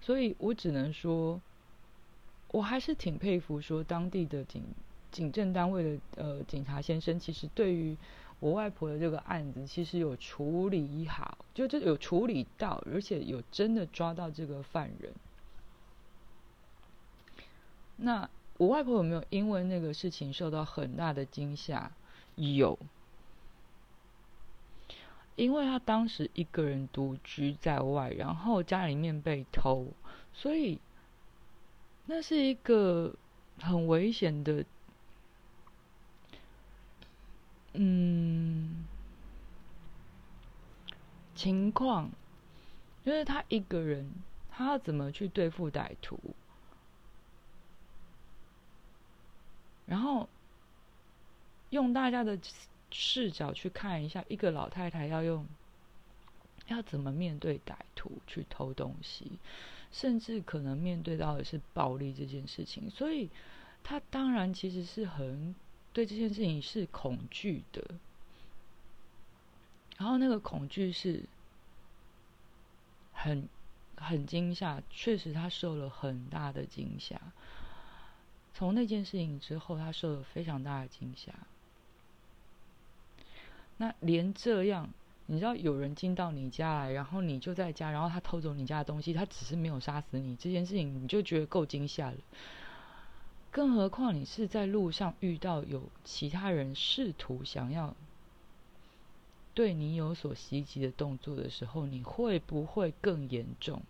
[0.00, 1.40] 所以我只能说，
[2.52, 4.62] 我还是挺佩服说当地的警
[5.10, 7.96] 警政单位的呃警察先生，其实对于
[8.40, 15.12] 我外婆的这个案子，其实有处理好，就这有处理到，而且有真的抓到这个犯人，
[17.96, 18.28] 那。
[18.58, 21.90] 我外婆有没有因为那个事情受到很大的惊吓？
[22.36, 22.78] 有，
[25.34, 29.86] 因为她当时一个人独居在外，然后家里面被偷，
[30.34, 30.78] 所以
[32.04, 33.14] 那是一个
[33.58, 34.62] 很危险的，
[37.72, 38.84] 嗯，
[41.34, 42.10] 情况，
[43.04, 44.10] 就是他一个人，
[44.50, 46.18] 他要怎么去对付歹徒？
[49.86, 50.28] 然后
[51.70, 52.38] 用大家的
[52.90, 55.46] 视角去看一下，一个老太太要用
[56.66, 59.38] 要怎么面对歹徒去偷东西，
[59.90, 63.30] 甚至可能面对到的是暴力这件事情，所以
[63.82, 65.54] 他当然其实是很
[65.92, 67.84] 对这件事情是恐惧的。
[69.98, 71.24] 然后那个恐惧是
[73.12, 73.48] 很
[73.96, 77.20] 很惊吓，确实他受了很大的惊吓。
[78.54, 81.32] 从那件事情之后，他受了非常大的惊吓。
[83.76, 84.88] 那连这样，
[85.26, 92.16] 你知道有人进到你家来，然后你就在家，然后他偷走你家的东西，他只是没有杀死你，这件事情你就觉得够惊吓了。
[93.50, 97.94] 更何况你是在路上遇到有其他人试图想要
[99.54, 103.82] 对你有所袭击的动作的时候，你会不会更严重？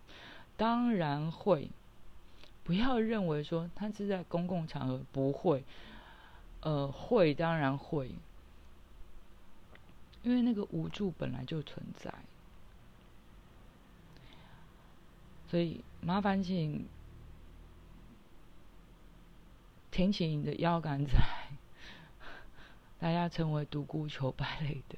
[0.56, 1.70] 当然会。
[2.62, 5.64] 不要认为说他是在公共场合不会，
[6.60, 8.10] 呃，会当然会，
[10.22, 12.14] 因为那个无助本来就存在，
[15.50, 16.86] 所以麻烦请
[19.90, 21.12] 挺起你的腰杆仔，
[22.98, 24.96] 大家成为独孤求败类的，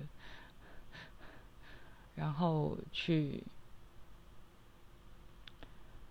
[2.15, 3.43] 然后去。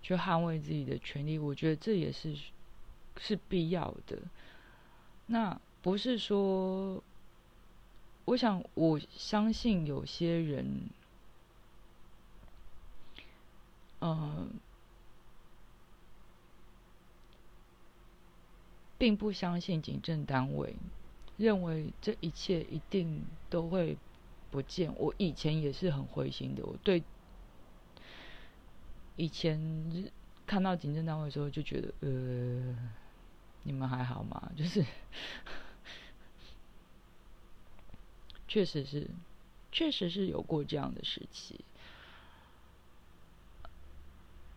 [0.03, 2.35] 去捍卫自己的权利，我觉得这也是
[3.17, 4.17] 是必要的。
[5.27, 7.01] 那不是说，
[8.25, 10.89] 我想我相信有些人，
[14.01, 14.49] 嗯，
[19.01, 20.75] 并不相信警政单位，
[21.35, 23.97] 认为这一切一定都会
[24.51, 24.93] 不见。
[24.95, 27.01] 我以前也是很灰心的，我对。
[29.15, 29.59] 以前
[30.45, 32.77] 看到警政单位的时候，就觉得呃，
[33.63, 34.49] 你们还好吗？
[34.55, 34.85] 就是，
[38.47, 39.09] 确实是，
[39.71, 41.59] 确实是有过这样的时期。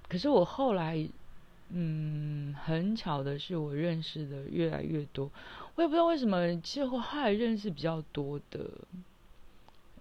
[0.07, 1.09] 可是我后来
[1.70, 5.30] 嗯，很巧的是，我认识的越来越多。
[5.74, 8.70] 我也不知道为什么，其实后来认识比较多的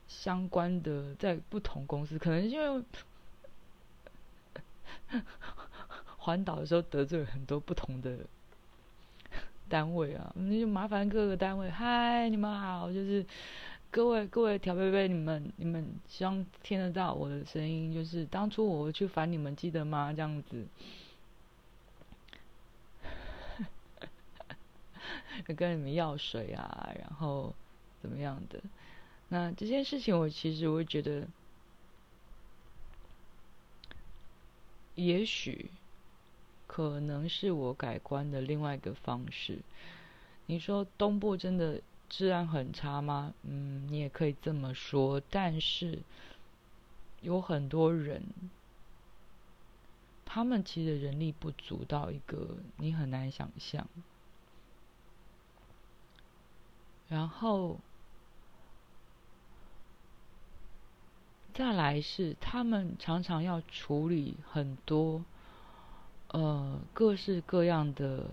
[0.08, 2.84] 相关的，在不同公司，可能因为
[6.18, 8.20] 环岛的时候得罪了很多不同的
[9.68, 11.72] 单位啊，那就麻烦各个单位。
[11.72, 13.26] 嗨，你们好，就是
[13.90, 20.14] 各位各位调贝贝，你们你们希望听得到我的声音，就是当初我去烦你们，记得吗？
[20.14, 20.64] 这样子。
[25.56, 27.54] 跟你们要水啊，然后
[28.02, 28.62] 怎么样的？
[29.30, 31.28] 那这件事情，我其实我觉得，
[34.96, 35.72] 也许
[36.68, 39.60] 可能是我改观的另外一个方式。
[40.46, 43.34] 你说东部真的治安很差吗？
[43.44, 45.22] 嗯，你也可以这么说。
[45.32, 46.00] 但是
[47.22, 48.22] 有很多人，
[50.26, 53.88] 他们其实人力不足到一个你很难想象。
[57.14, 57.80] 然后，
[61.54, 65.24] 再来是他们常常要处理很多，
[66.30, 68.26] 呃，各式各样的，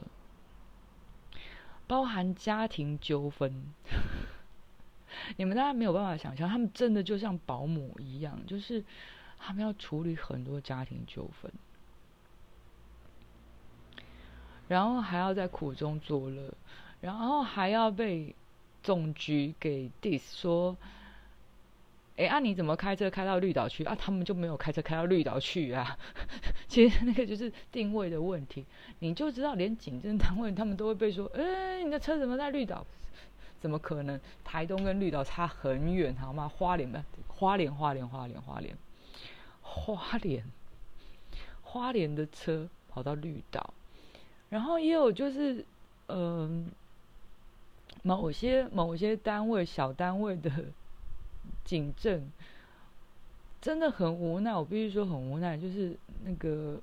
[1.87, 3.67] 包含家庭纠纷。
[5.37, 8.83] 你们大家没有办法想象，他们真的就像保姆一样，就是
[9.39, 11.53] 他们要处理很多家庭纠纷，
[14.69, 16.55] 然后还要在苦中作乐，
[17.03, 18.35] 然后还要被。
[18.83, 20.77] 总局给 Diss 说
[22.17, 23.95] ：“哎，啊，你怎么开车开到绿岛去啊？
[23.95, 25.97] 他们就没有开车开到绿岛去啊？
[26.69, 28.65] 其实那个就是定位的问题。
[29.01, 32.87] 你就知道，连警政单位他们都会被说：哎，你的车怎么在绿岛？
[33.61, 34.19] 怎么可能？
[34.43, 36.49] 台东跟绿岛差很远，好吗？
[36.49, 38.77] 花莲的花莲，花莲，花莲，花莲，
[39.61, 40.45] 花莲，
[41.63, 43.75] 花莲的车跑到绿岛，
[44.49, 45.65] 然后也有就是，
[46.09, 46.71] 嗯。”
[48.03, 50.51] 某些某些单位小单位的
[51.65, 52.31] 警政
[53.61, 55.57] 真的很无奈，我必须说很无奈。
[55.59, 56.81] 就是那个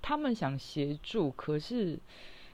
[0.00, 1.98] 他们想协助，可是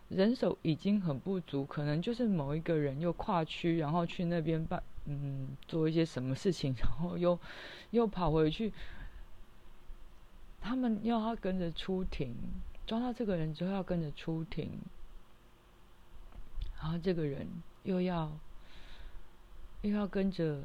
[0.09, 7.39] 人手已经很不足，可能就是某一个人又跨区，然后去那边办嗯做一些什么事情，然后又
[7.93, 8.73] 又跑回去，
[10.61, 12.35] 他们要他跟着出庭，
[12.87, 14.71] 抓到这个人之后要跟着出庭。
[16.83, 17.47] 然后这个人
[17.85, 18.37] 又要
[19.83, 20.65] 又要跟着，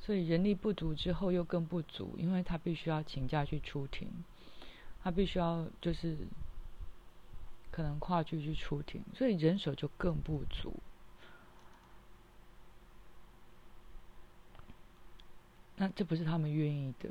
[0.00, 4.08] 所以人力不足之后又更不足，因为他必须要请假去出庭，
[5.02, 6.16] 他必须要就是
[7.70, 10.74] 可能跨区去出庭，所以人手就更不足。
[15.76, 17.10] 那这不是他们愿意的，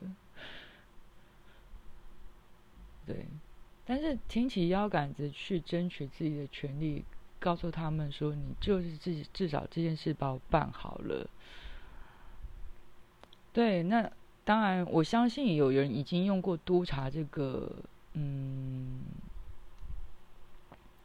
[3.06, 3.28] 对。
[3.84, 7.04] 但是挺起腰杆子去争取自己的权利，
[7.42, 11.28] 告诉他们说：“你就是自己，至少这件事把我办好了。”
[13.52, 14.10] 对，那
[14.46, 17.70] 当然，我相信有人已经用过督查这个
[18.14, 19.02] 嗯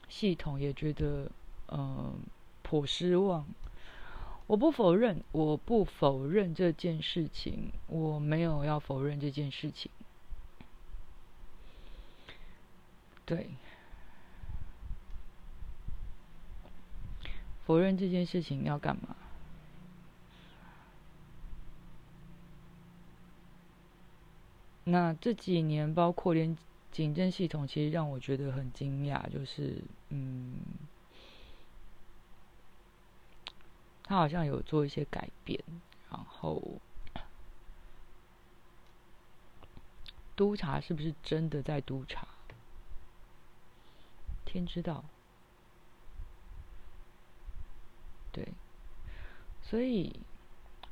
[0.08, 1.30] 系统，也觉得
[1.72, 2.14] 嗯
[2.62, 3.44] 颇失望。
[4.46, 9.90] 我不否认，我不否认这件事情，我没有要否认这件事情。
[13.24, 13.50] 对，
[17.66, 19.16] 否认这件事情要干嘛？
[24.84, 26.56] 那这几年，包括连
[26.92, 30.54] 警政系统，其实让我觉得很惊讶，就是嗯，
[34.04, 35.60] 他好像有做一些改变，
[36.08, 36.62] 然后
[40.36, 42.28] 督查是不是真的在督查？
[44.44, 45.04] 天知道，
[48.30, 48.46] 对，
[49.68, 50.14] 所以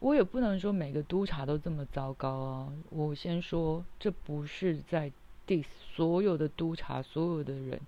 [0.01, 2.72] 我也不能说每个督察都这么糟糕啊。
[2.91, 5.12] 我先说，这不是在
[5.47, 7.81] diss 所有的督察、所有的人，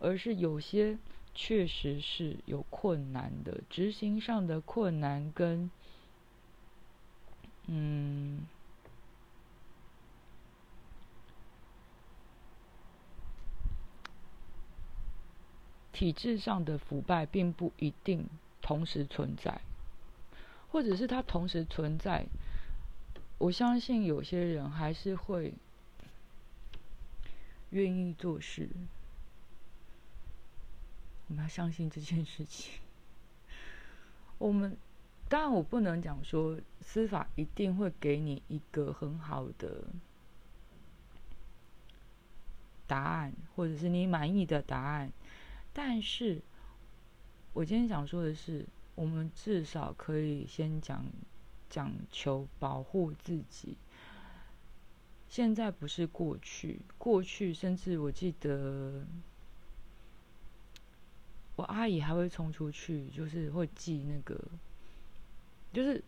[0.00, 0.98] 而是有些
[1.32, 5.70] 确实是有困难的，执行上的困难跟，
[7.66, 8.46] 嗯。
[15.92, 18.28] 体制上的腐败并不一定
[18.60, 19.62] 同时存在，
[20.76, 22.26] 或者是它同时存在。
[23.38, 25.54] 我相信有些人还是会
[27.70, 28.68] 愿意做事。
[31.28, 32.74] 我们要相信这件事情。
[34.36, 34.76] 我们
[35.30, 39.82] 当然，我不能讲说司法一定会给你一个很好的
[42.86, 45.10] 答案，或者是你满意的答案。
[45.72, 46.42] 但是，
[47.54, 48.66] 我今天想说的是，
[48.96, 51.04] 我们至少可以先讲
[51.70, 53.76] 讲求保护自己。
[55.28, 59.04] 现在不是过去，过去甚至我记得，
[61.56, 64.40] 我阿姨还会冲出去，就是会寄那个，
[65.72, 66.02] 就是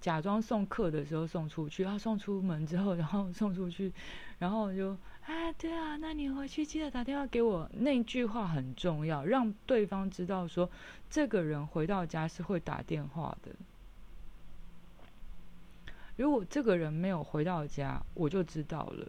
[0.00, 3.92] 假装送客的时候送出去，她送出门之后，然后送出去，
[4.38, 4.96] 然后就
[5.26, 7.70] 啊，对啊，那你回去记得打电话给我。
[7.72, 10.68] 那句话很重要，让对方知道说，
[11.08, 13.52] 这个人回到家是会打电话的。
[16.16, 19.06] 如果这个人没有回到家，我就知道了。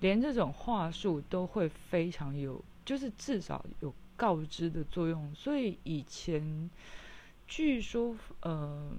[0.00, 5.34] 连这种话术都会非常有，就是至少有告知的作用。
[5.34, 6.70] 所以以前
[7.46, 8.90] 据说，呃，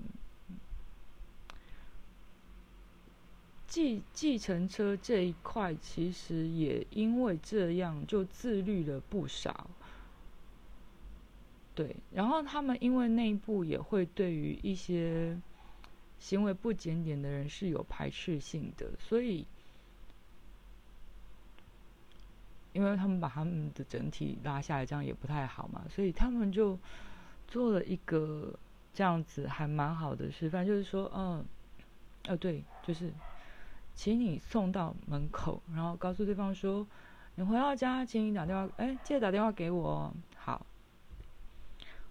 [3.67, 9.69] 计计程车这一块其实也因为这样就自律了不少。
[11.75, 15.37] 对，然后他们因为内部也会对于一些。
[16.19, 19.45] 行为不检点的人是有排斥性的，所以，
[22.73, 26.75] 因为他们把他们的整体拉下来，这样也不太好嘛，所以他们就
[27.47, 28.51] 做了一个
[28.95, 31.45] 这样子还蛮好的示范，就是说，嗯，
[32.23, 33.13] 呃对，就是
[33.97, 36.85] 请你送到门口，然后告诉对方说，
[37.33, 40.63] 你回到家，请你打电话，哎，记得打电话给我，好，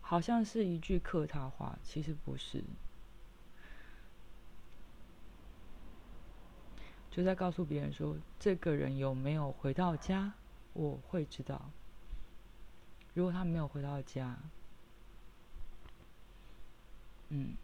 [0.01, 2.65] 好像是一句客套话，其实不是。
[7.09, 10.33] 就在告诉别人说，这个人有没有回到家，
[10.73, 11.71] 我会知道。
[13.15, 14.37] 如果他没有回到家，
[17.29, 17.55] 嗯，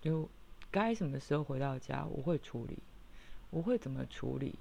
[0.00, 0.28] 就
[0.76, 2.76] 该什么时候回到家，我会处理，
[3.48, 4.56] 我会怎么处理。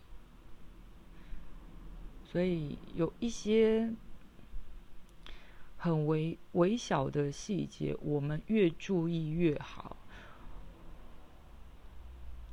[2.24, 3.92] 所以有一些
[5.76, 9.98] 很微微小的细节，我们越注意越好。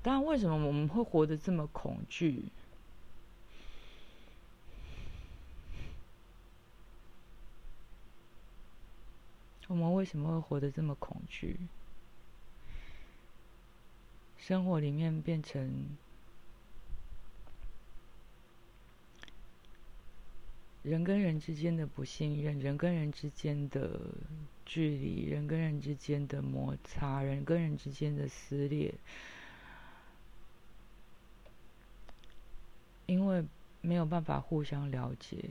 [0.03, 2.47] 但为什么我们会活得这么恐惧？
[9.69, 11.61] 我们为什么会活得这么恐惧？
[14.45, 15.97] 生活里面变成
[20.83, 24.01] 人跟人之间的不信任，人跟人之间的
[24.67, 28.93] 距离，人跟人之间的摩擦，人跟人之间的撕裂。
[33.07, 33.45] 因为
[33.81, 35.51] 没有办法互相了解，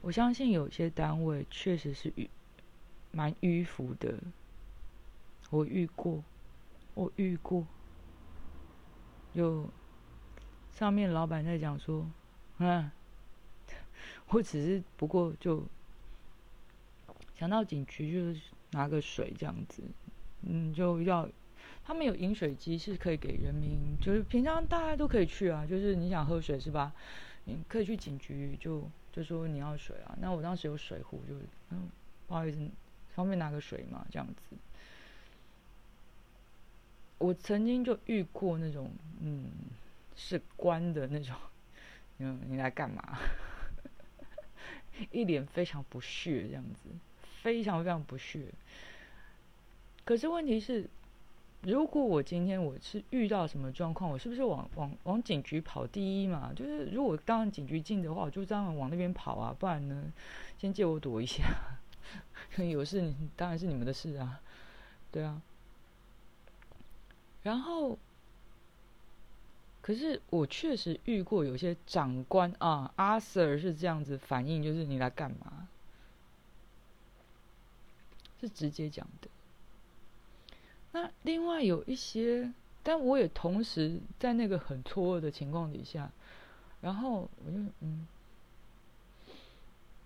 [0.00, 2.28] 我相信有些单位确实是与
[3.14, 4.14] 蛮迂腐的。
[5.50, 6.22] 我遇过，
[6.94, 7.66] 我遇过，
[9.34, 9.70] 有
[10.72, 12.10] 上面老板在讲说
[12.58, 12.90] ：“嗯
[14.30, 15.64] 我只是不过就
[17.36, 18.40] 想到警局，就是
[18.72, 19.82] 拿个水这样子。”
[20.46, 21.28] 嗯，就要
[21.84, 25.64] 他们有饮水机，是可以给人民，就是平常大家都可以去啊。
[25.64, 26.92] 就是你想喝水是吧？
[27.44, 30.16] 你可以去警局，就就说你要水啊。
[30.20, 31.34] 那我当时有水壶，就
[31.70, 31.88] 嗯，
[32.26, 32.58] 不好意思，
[33.14, 34.56] 方便拿个水嘛，这样子。
[37.18, 38.90] 我曾经就遇过那种，
[39.20, 39.46] 嗯，
[40.16, 41.34] 是官的那种，
[42.18, 43.18] 嗯，你来干嘛？
[45.10, 46.90] 一脸非常不屑，这样子，
[47.40, 48.46] 非常非常不屑。
[50.04, 50.86] 可是问题是，
[51.62, 56.52] 如果我今天我是遇到什么状况，我是不是往往往警局跑第一嘛？
[56.54, 60.12] 就是如果当然警局近的话，我就这样往那边跑啊，不然呢，
[60.58, 61.42] 先借我躲一下。
[62.56, 64.40] 有事当然是你们的事啊，
[65.10, 65.42] 对啊。
[67.42, 67.98] 然后，
[69.82, 75.68] 可是我确实遇过有些长官啊，阿 Sir 是这样子反应，就是你来干嘛？
[78.40, 79.28] 是直接讲的。
[80.92, 86.10] 那另外有一些，但我也同时在那个很错愕的情况底下，
[86.80, 88.06] 然后我就嗯，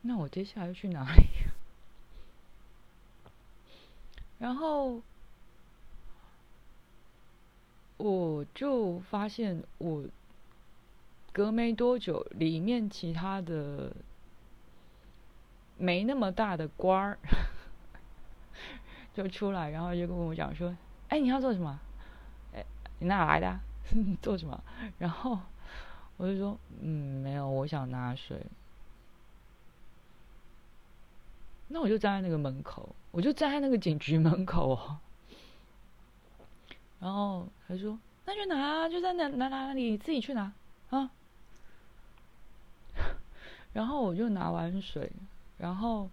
[0.03, 1.23] 那我接下来要去哪里？
[4.39, 5.01] 然后
[7.97, 10.05] 我就发现，我
[11.33, 13.93] 隔没多久，里面其他的
[15.77, 17.19] 没那么大的官儿。
[19.15, 20.77] 就出来，然后就跟我讲说
[21.11, 21.81] ：“哎，你要做什么？
[22.55, 22.65] 哎，
[23.01, 23.59] 你哪来的？
[24.23, 24.63] 做什么？”
[24.99, 25.37] 然后
[26.17, 28.41] 我就说：“嗯，没有，我想拿水。”
[31.69, 34.97] 那我就站在那个门口，我就站在那个警局门口。
[37.01, 40.53] 然后他说：“那去拿，就在哪哪哪里，自己去拿
[40.91, 41.11] 啊。
[43.73, 45.13] ”然后我就拿完水，
[45.59, 46.11] 然后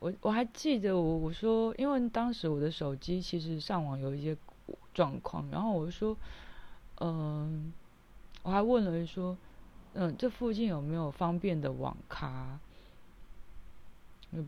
[0.00, 4.36] 我我还记得我我说，因为当时我的手机其实上网有一些
[4.92, 6.16] 状况，然后我说，
[6.98, 7.72] 嗯，
[8.42, 9.36] 我还问了说，
[9.94, 12.58] 嗯，这附近有没有方便的网咖？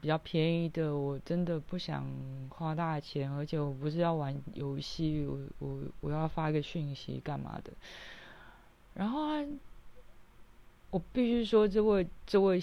[0.00, 2.06] 比较便宜的，我真的不想
[2.50, 7.72] 花大钱，而且我不是要玩游戏，我我我要发个讯息干嘛的？
[8.94, 9.44] 然后啊，
[10.90, 12.62] 我必须说，这位这位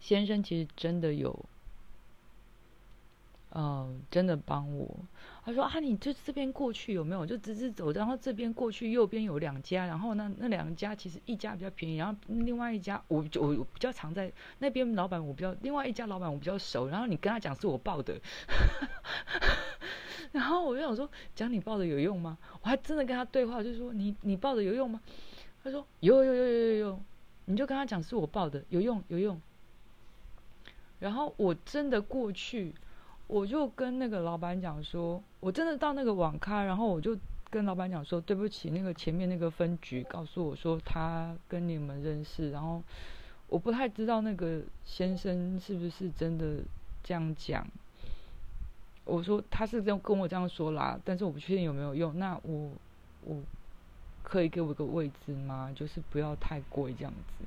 [0.00, 1.44] 先生其实真的有。
[3.52, 4.88] 嗯，真的帮我。
[5.42, 7.24] 他说啊，你就这边过去有没有？
[7.24, 18.20] 就直直走，然后这边过去右边有两家，然后那那两家其实一家比较便宜，然后另外一家我我我比较常在那边老板我比较另外一家老板我比较熟，然后你跟他讲是我报的，
[20.30, 22.36] 然后我就想说讲你报的有用吗？
[22.60, 25.00] 我还真的跟他对话，就是说你你报的有用吗？
[25.64, 27.00] 他说有有有有有有，
[27.46, 29.40] 你就跟他讲是我报的有用有用。
[30.98, 32.74] 然后我真的过去。
[33.32, 37.16] 我就跟那个老板讲说，我真的到那个网咖，然后我就
[37.48, 42.82] 跟老板讲说，对不起，那个前面那个分局告诉我说他跟你们认识，然后
[43.46, 46.56] 我不太知道那个先生是不是真的
[47.04, 47.64] 这样讲。
[49.04, 52.18] 我说他是这样跟我这样说啦，但是我不确定有没有用。
[52.18, 52.72] 那我
[53.24, 53.36] 我
[54.24, 55.72] 可以给我一个位置吗？
[55.72, 57.44] 就是不要太贵这样子。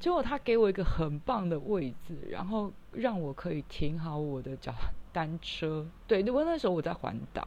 [0.00, 4.74] 结果他给我一个很棒的位置，然后让我可以停好我的脚
[5.12, 5.86] 单车。
[6.06, 7.46] 对，因为那时候我在环岛，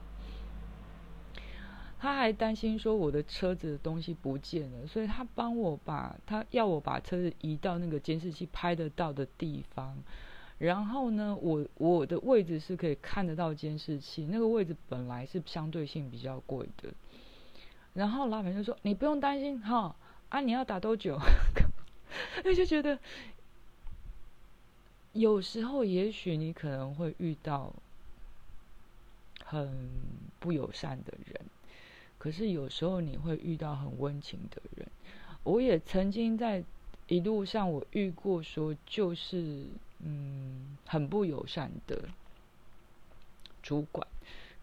[1.99, 9.97] 他还担心说我的车子的东西不见了，所以他帮我把他要我把车子移到那个监视器拍得到的地方。
[10.59, 16.89] 然后呢，我我的位置是可以看得到监视器，那个位置本来是相对性比较贵的。
[17.93, 19.95] 然后老板就说：“你不用担心哈，
[20.29, 21.17] 啊，你要打多久？”
[22.43, 22.97] 我 就觉得，
[25.13, 27.71] 有时候也许你可能会遇到
[29.45, 29.89] 很
[30.39, 31.41] 不友善的人，
[32.17, 34.87] 可是有时候你会遇到很温情的人。
[35.43, 36.63] 我也曾经在
[37.07, 39.65] 一路上，我遇过说，就是
[39.99, 42.09] 嗯，很不友善的
[43.61, 44.07] 主管，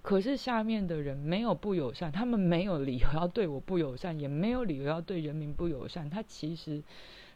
[0.03, 6.11] 可是下面的人没有不友善，他们没有理由要对我不友善，也没有理由要对人民不友善。
[6.11, 6.83] 他其实。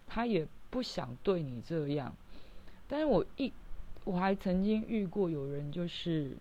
[0.07, 2.15] 他也不想对你这样，
[2.89, 3.53] 但是我一
[4.05, 6.37] 我还曾经遇过有人，就是，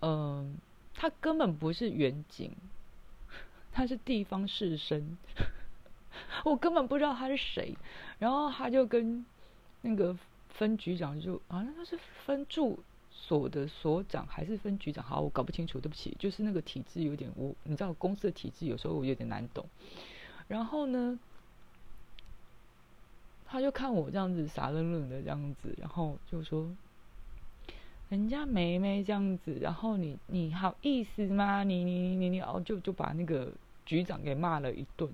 [0.00, 0.56] 嗯，
[0.94, 2.52] 他根本不是远景，
[3.72, 5.02] 他是地方士绅，
[6.44, 7.76] 我根本不知道他是谁，
[8.18, 9.24] 然后他就跟
[9.82, 10.16] 那个
[10.48, 19.66] 分局长就好像他是分驻所的所长还是分局长，好，我搞不清楚，对不起，就是那个体制有点我，你知道公司的体制有时候我有点难懂。
[20.50, 21.16] 然后呢，
[23.46, 26.68] 他就看我这样子傻愣愣的这样子，然后就说
[28.10, 31.62] ：“人家梅梅这样子，然后你你好意思吗？
[31.62, 33.52] 你你你你你哦，就就把那个
[33.86, 35.08] 局长给骂了一顿。”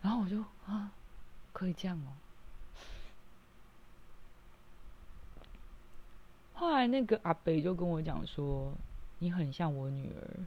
[0.00, 0.92] 然后我就啊，
[1.52, 2.14] 可以这样哦。
[6.54, 8.72] 后来那个阿北就跟我讲说
[9.18, 10.46] ：“你很像我女儿。”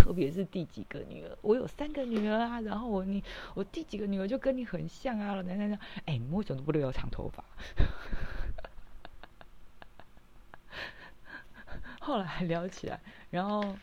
[0.00, 3.22] 特别是第几个女儿，我有三个女儿啊，然后我你
[3.54, 7.44] 我第几个女儿就跟你很像啊，等等等，哎，你为什么都不留长头发？
[12.00, 12.98] 后来还聊起来，
[13.30, 13.76] 然后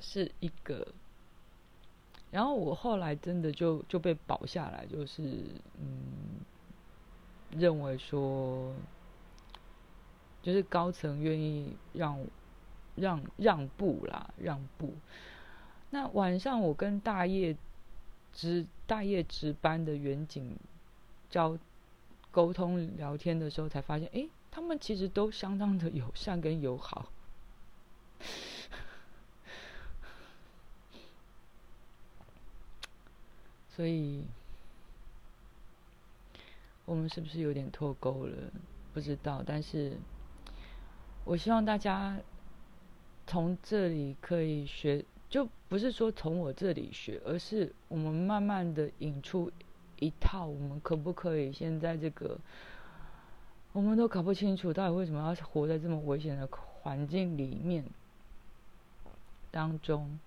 [0.00, 0.88] 是一个，
[2.30, 5.22] 然后我后来真的就就被保下来，就是
[5.78, 6.40] 嗯，
[7.50, 8.74] 认为说，
[10.42, 12.18] 就是高层愿意让。
[13.00, 14.94] 让让步啦，让步。
[15.90, 17.56] 那晚上我跟大夜
[18.32, 20.56] 值大夜值班的远景
[21.30, 21.56] 交
[22.30, 27.10] 沟通聊天的时候，才发现，哎，他们其实都相当的友善跟友好。
[33.74, 34.24] 所以，
[36.84, 38.36] 我们是不是有点脱钩了？
[38.92, 39.96] 不知道，但是
[41.24, 42.18] 我希望大家。
[43.30, 49.52] 从这里可以学，就不是说从我这里学，而是我们慢慢的引出
[50.00, 52.38] 一套，我们可不可以现在这个，
[53.72, 57.84] 我们都搞不清楚到底为什么要活在这么危险的环境里面
[59.50, 60.18] 当中，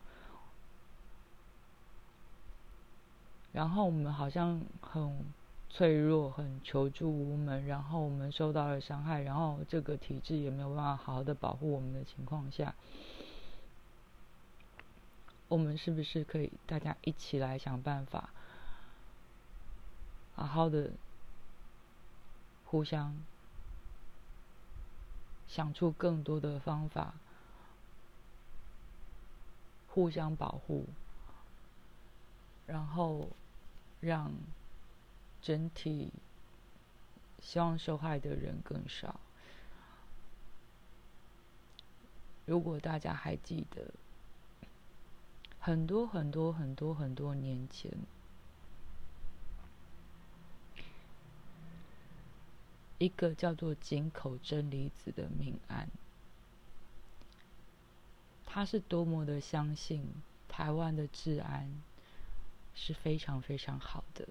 [3.51, 5.25] 然后我们好像很
[5.74, 12.76] 脆弱、很求助无门，然后我们受到了伤害，然后这个体制也没有办法好好的保护我们的情况下，
[15.47, 18.32] 我们是不是可以大家一起来想办法，
[20.36, 20.91] 好好的
[22.65, 23.15] 互相
[25.47, 27.13] 想出更多的方法，
[29.88, 30.86] 互相保护，
[32.67, 33.30] 然后
[34.01, 34.34] 让。
[35.41, 36.11] 整体
[37.41, 39.19] 希望受害的人更少。
[42.45, 43.93] 如果大家还记得，
[45.59, 47.91] 很多很多很多很多年前，
[52.97, 55.87] 一个叫做井口真理子的命案，
[58.45, 60.03] 他是多么的相信
[60.47, 61.81] 台湾的治安
[62.75, 64.27] 是非常非常好的。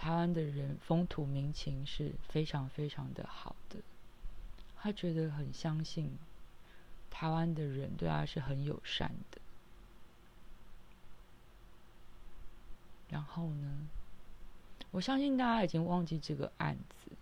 [0.00, 3.76] 台湾的人风土民情是非常非常的好的，
[4.74, 6.16] 他觉得很相信
[7.10, 9.38] 台湾的人对他是很友善的。
[13.10, 13.88] 然后呢，
[14.90, 17.12] 我相信大家已经忘记这个案子。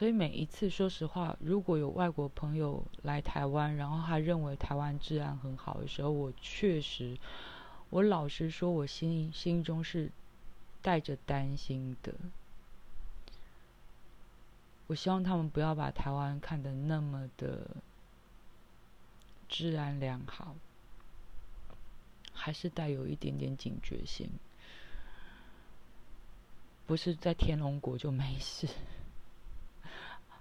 [0.00, 7.18] 所以每一次，说实话，如果有外国朋友来台湾，然后他认为台湾治安很好的时候，我确实，
[7.90, 10.10] 我老实说，我心心中是
[10.80, 12.14] 带着担心的。
[14.86, 17.66] 我希望他们不要把台湾看得那么的
[19.50, 20.56] 治安良好，
[22.32, 24.30] 还是带有一点点警觉性，
[26.86, 28.66] 不是在天龙国就没事。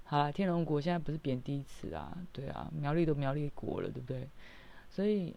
[0.09, 4.27] 好了，天龙国现在不是贬低词啊，对啊，苗栗都苗栗国了，对不对？
[4.89, 5.35] 所以，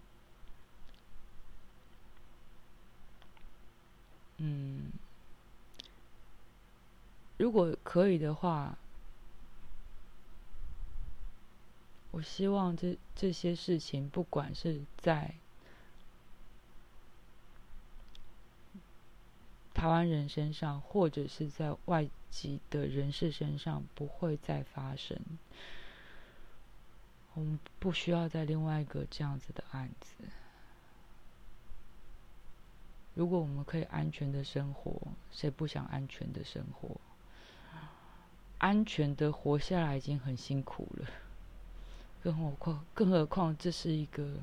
[4.38, 4.90] 嗯，
[7.36, 8.78] 如果可以的话，
[12.12, 15.34] 我希望这这些事情，不管是在
[19.82, 22.08] 台湾人身上，或者是在外。
[22.30, 25.20] 籍的人士身上不会再发生，
[27.34, 30.14] 我们不需要再另外一个这样子的案子。
[33.12, 34.98] 如果我们可以安全的生活，
[35.30, 36.98] 谁不想安全的生活？
[38.56, 41.06] 安全的活下来已经很辛苦了，
[42.22, 44.36] 更何况，更何况这是一个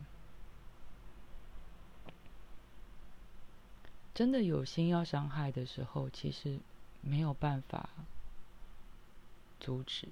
[4.19, 6.59] 真的有心要伤害的时候，其实。
[7.01, 7.87] 没有办法
[9.57, 10.09] 阻止，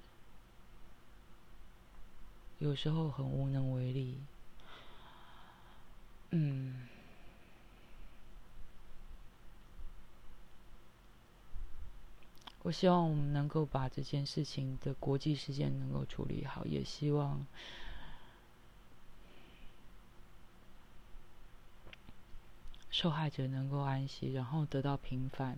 [2.58, 4.16] 有时候很无能为力。
[6.30, 6.88] 嗯，
[12.62, 17.44] 我希望我们能够把这件事情的国际事件能够处理好，也希望
[23.00, 25.56] 受害者能够安息，然后得到平反。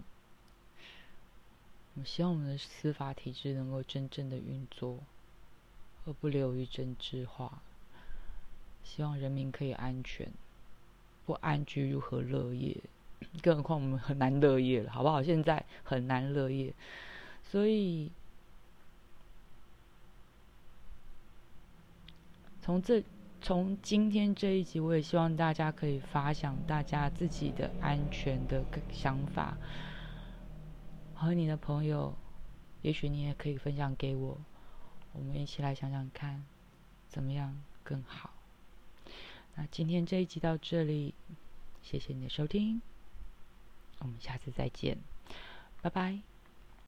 [1.94, 4.98] 我希望我们的司法体制能够真正的运作，
[6.04, 7.62] 而不流于政治化。
[8.84, 10.30] 希望人民可以安全，
[11.24, 12.76] 不安居如何乐业？
[13.40, 15.22] 更何况我们很难乐业了，好不好？
[15.22, 16.74] 现在很难乐业，
[17.50, 18.12] 所以
[22.60, 23.02] 从这
[23.40, 28.62] 从今天这一集，我也希望大家可以发想大家自己的安全的
[28.92, 29.56] 想法。
[31.14, 32.14] 和你的朋友，
[32.82, 34.38] 也许你也可以分享给我，
[35.12, 36.44] 我们一起来想想看，
[37.08, 38.30] 怎么样更好。
[39.54, 41.14] 那今天这一集到这里，
[41.82, 42.80] 谢谢你的收听，
[43.98, 44.98] 我们下次再见，
[45.82, 46.29] 拜拜。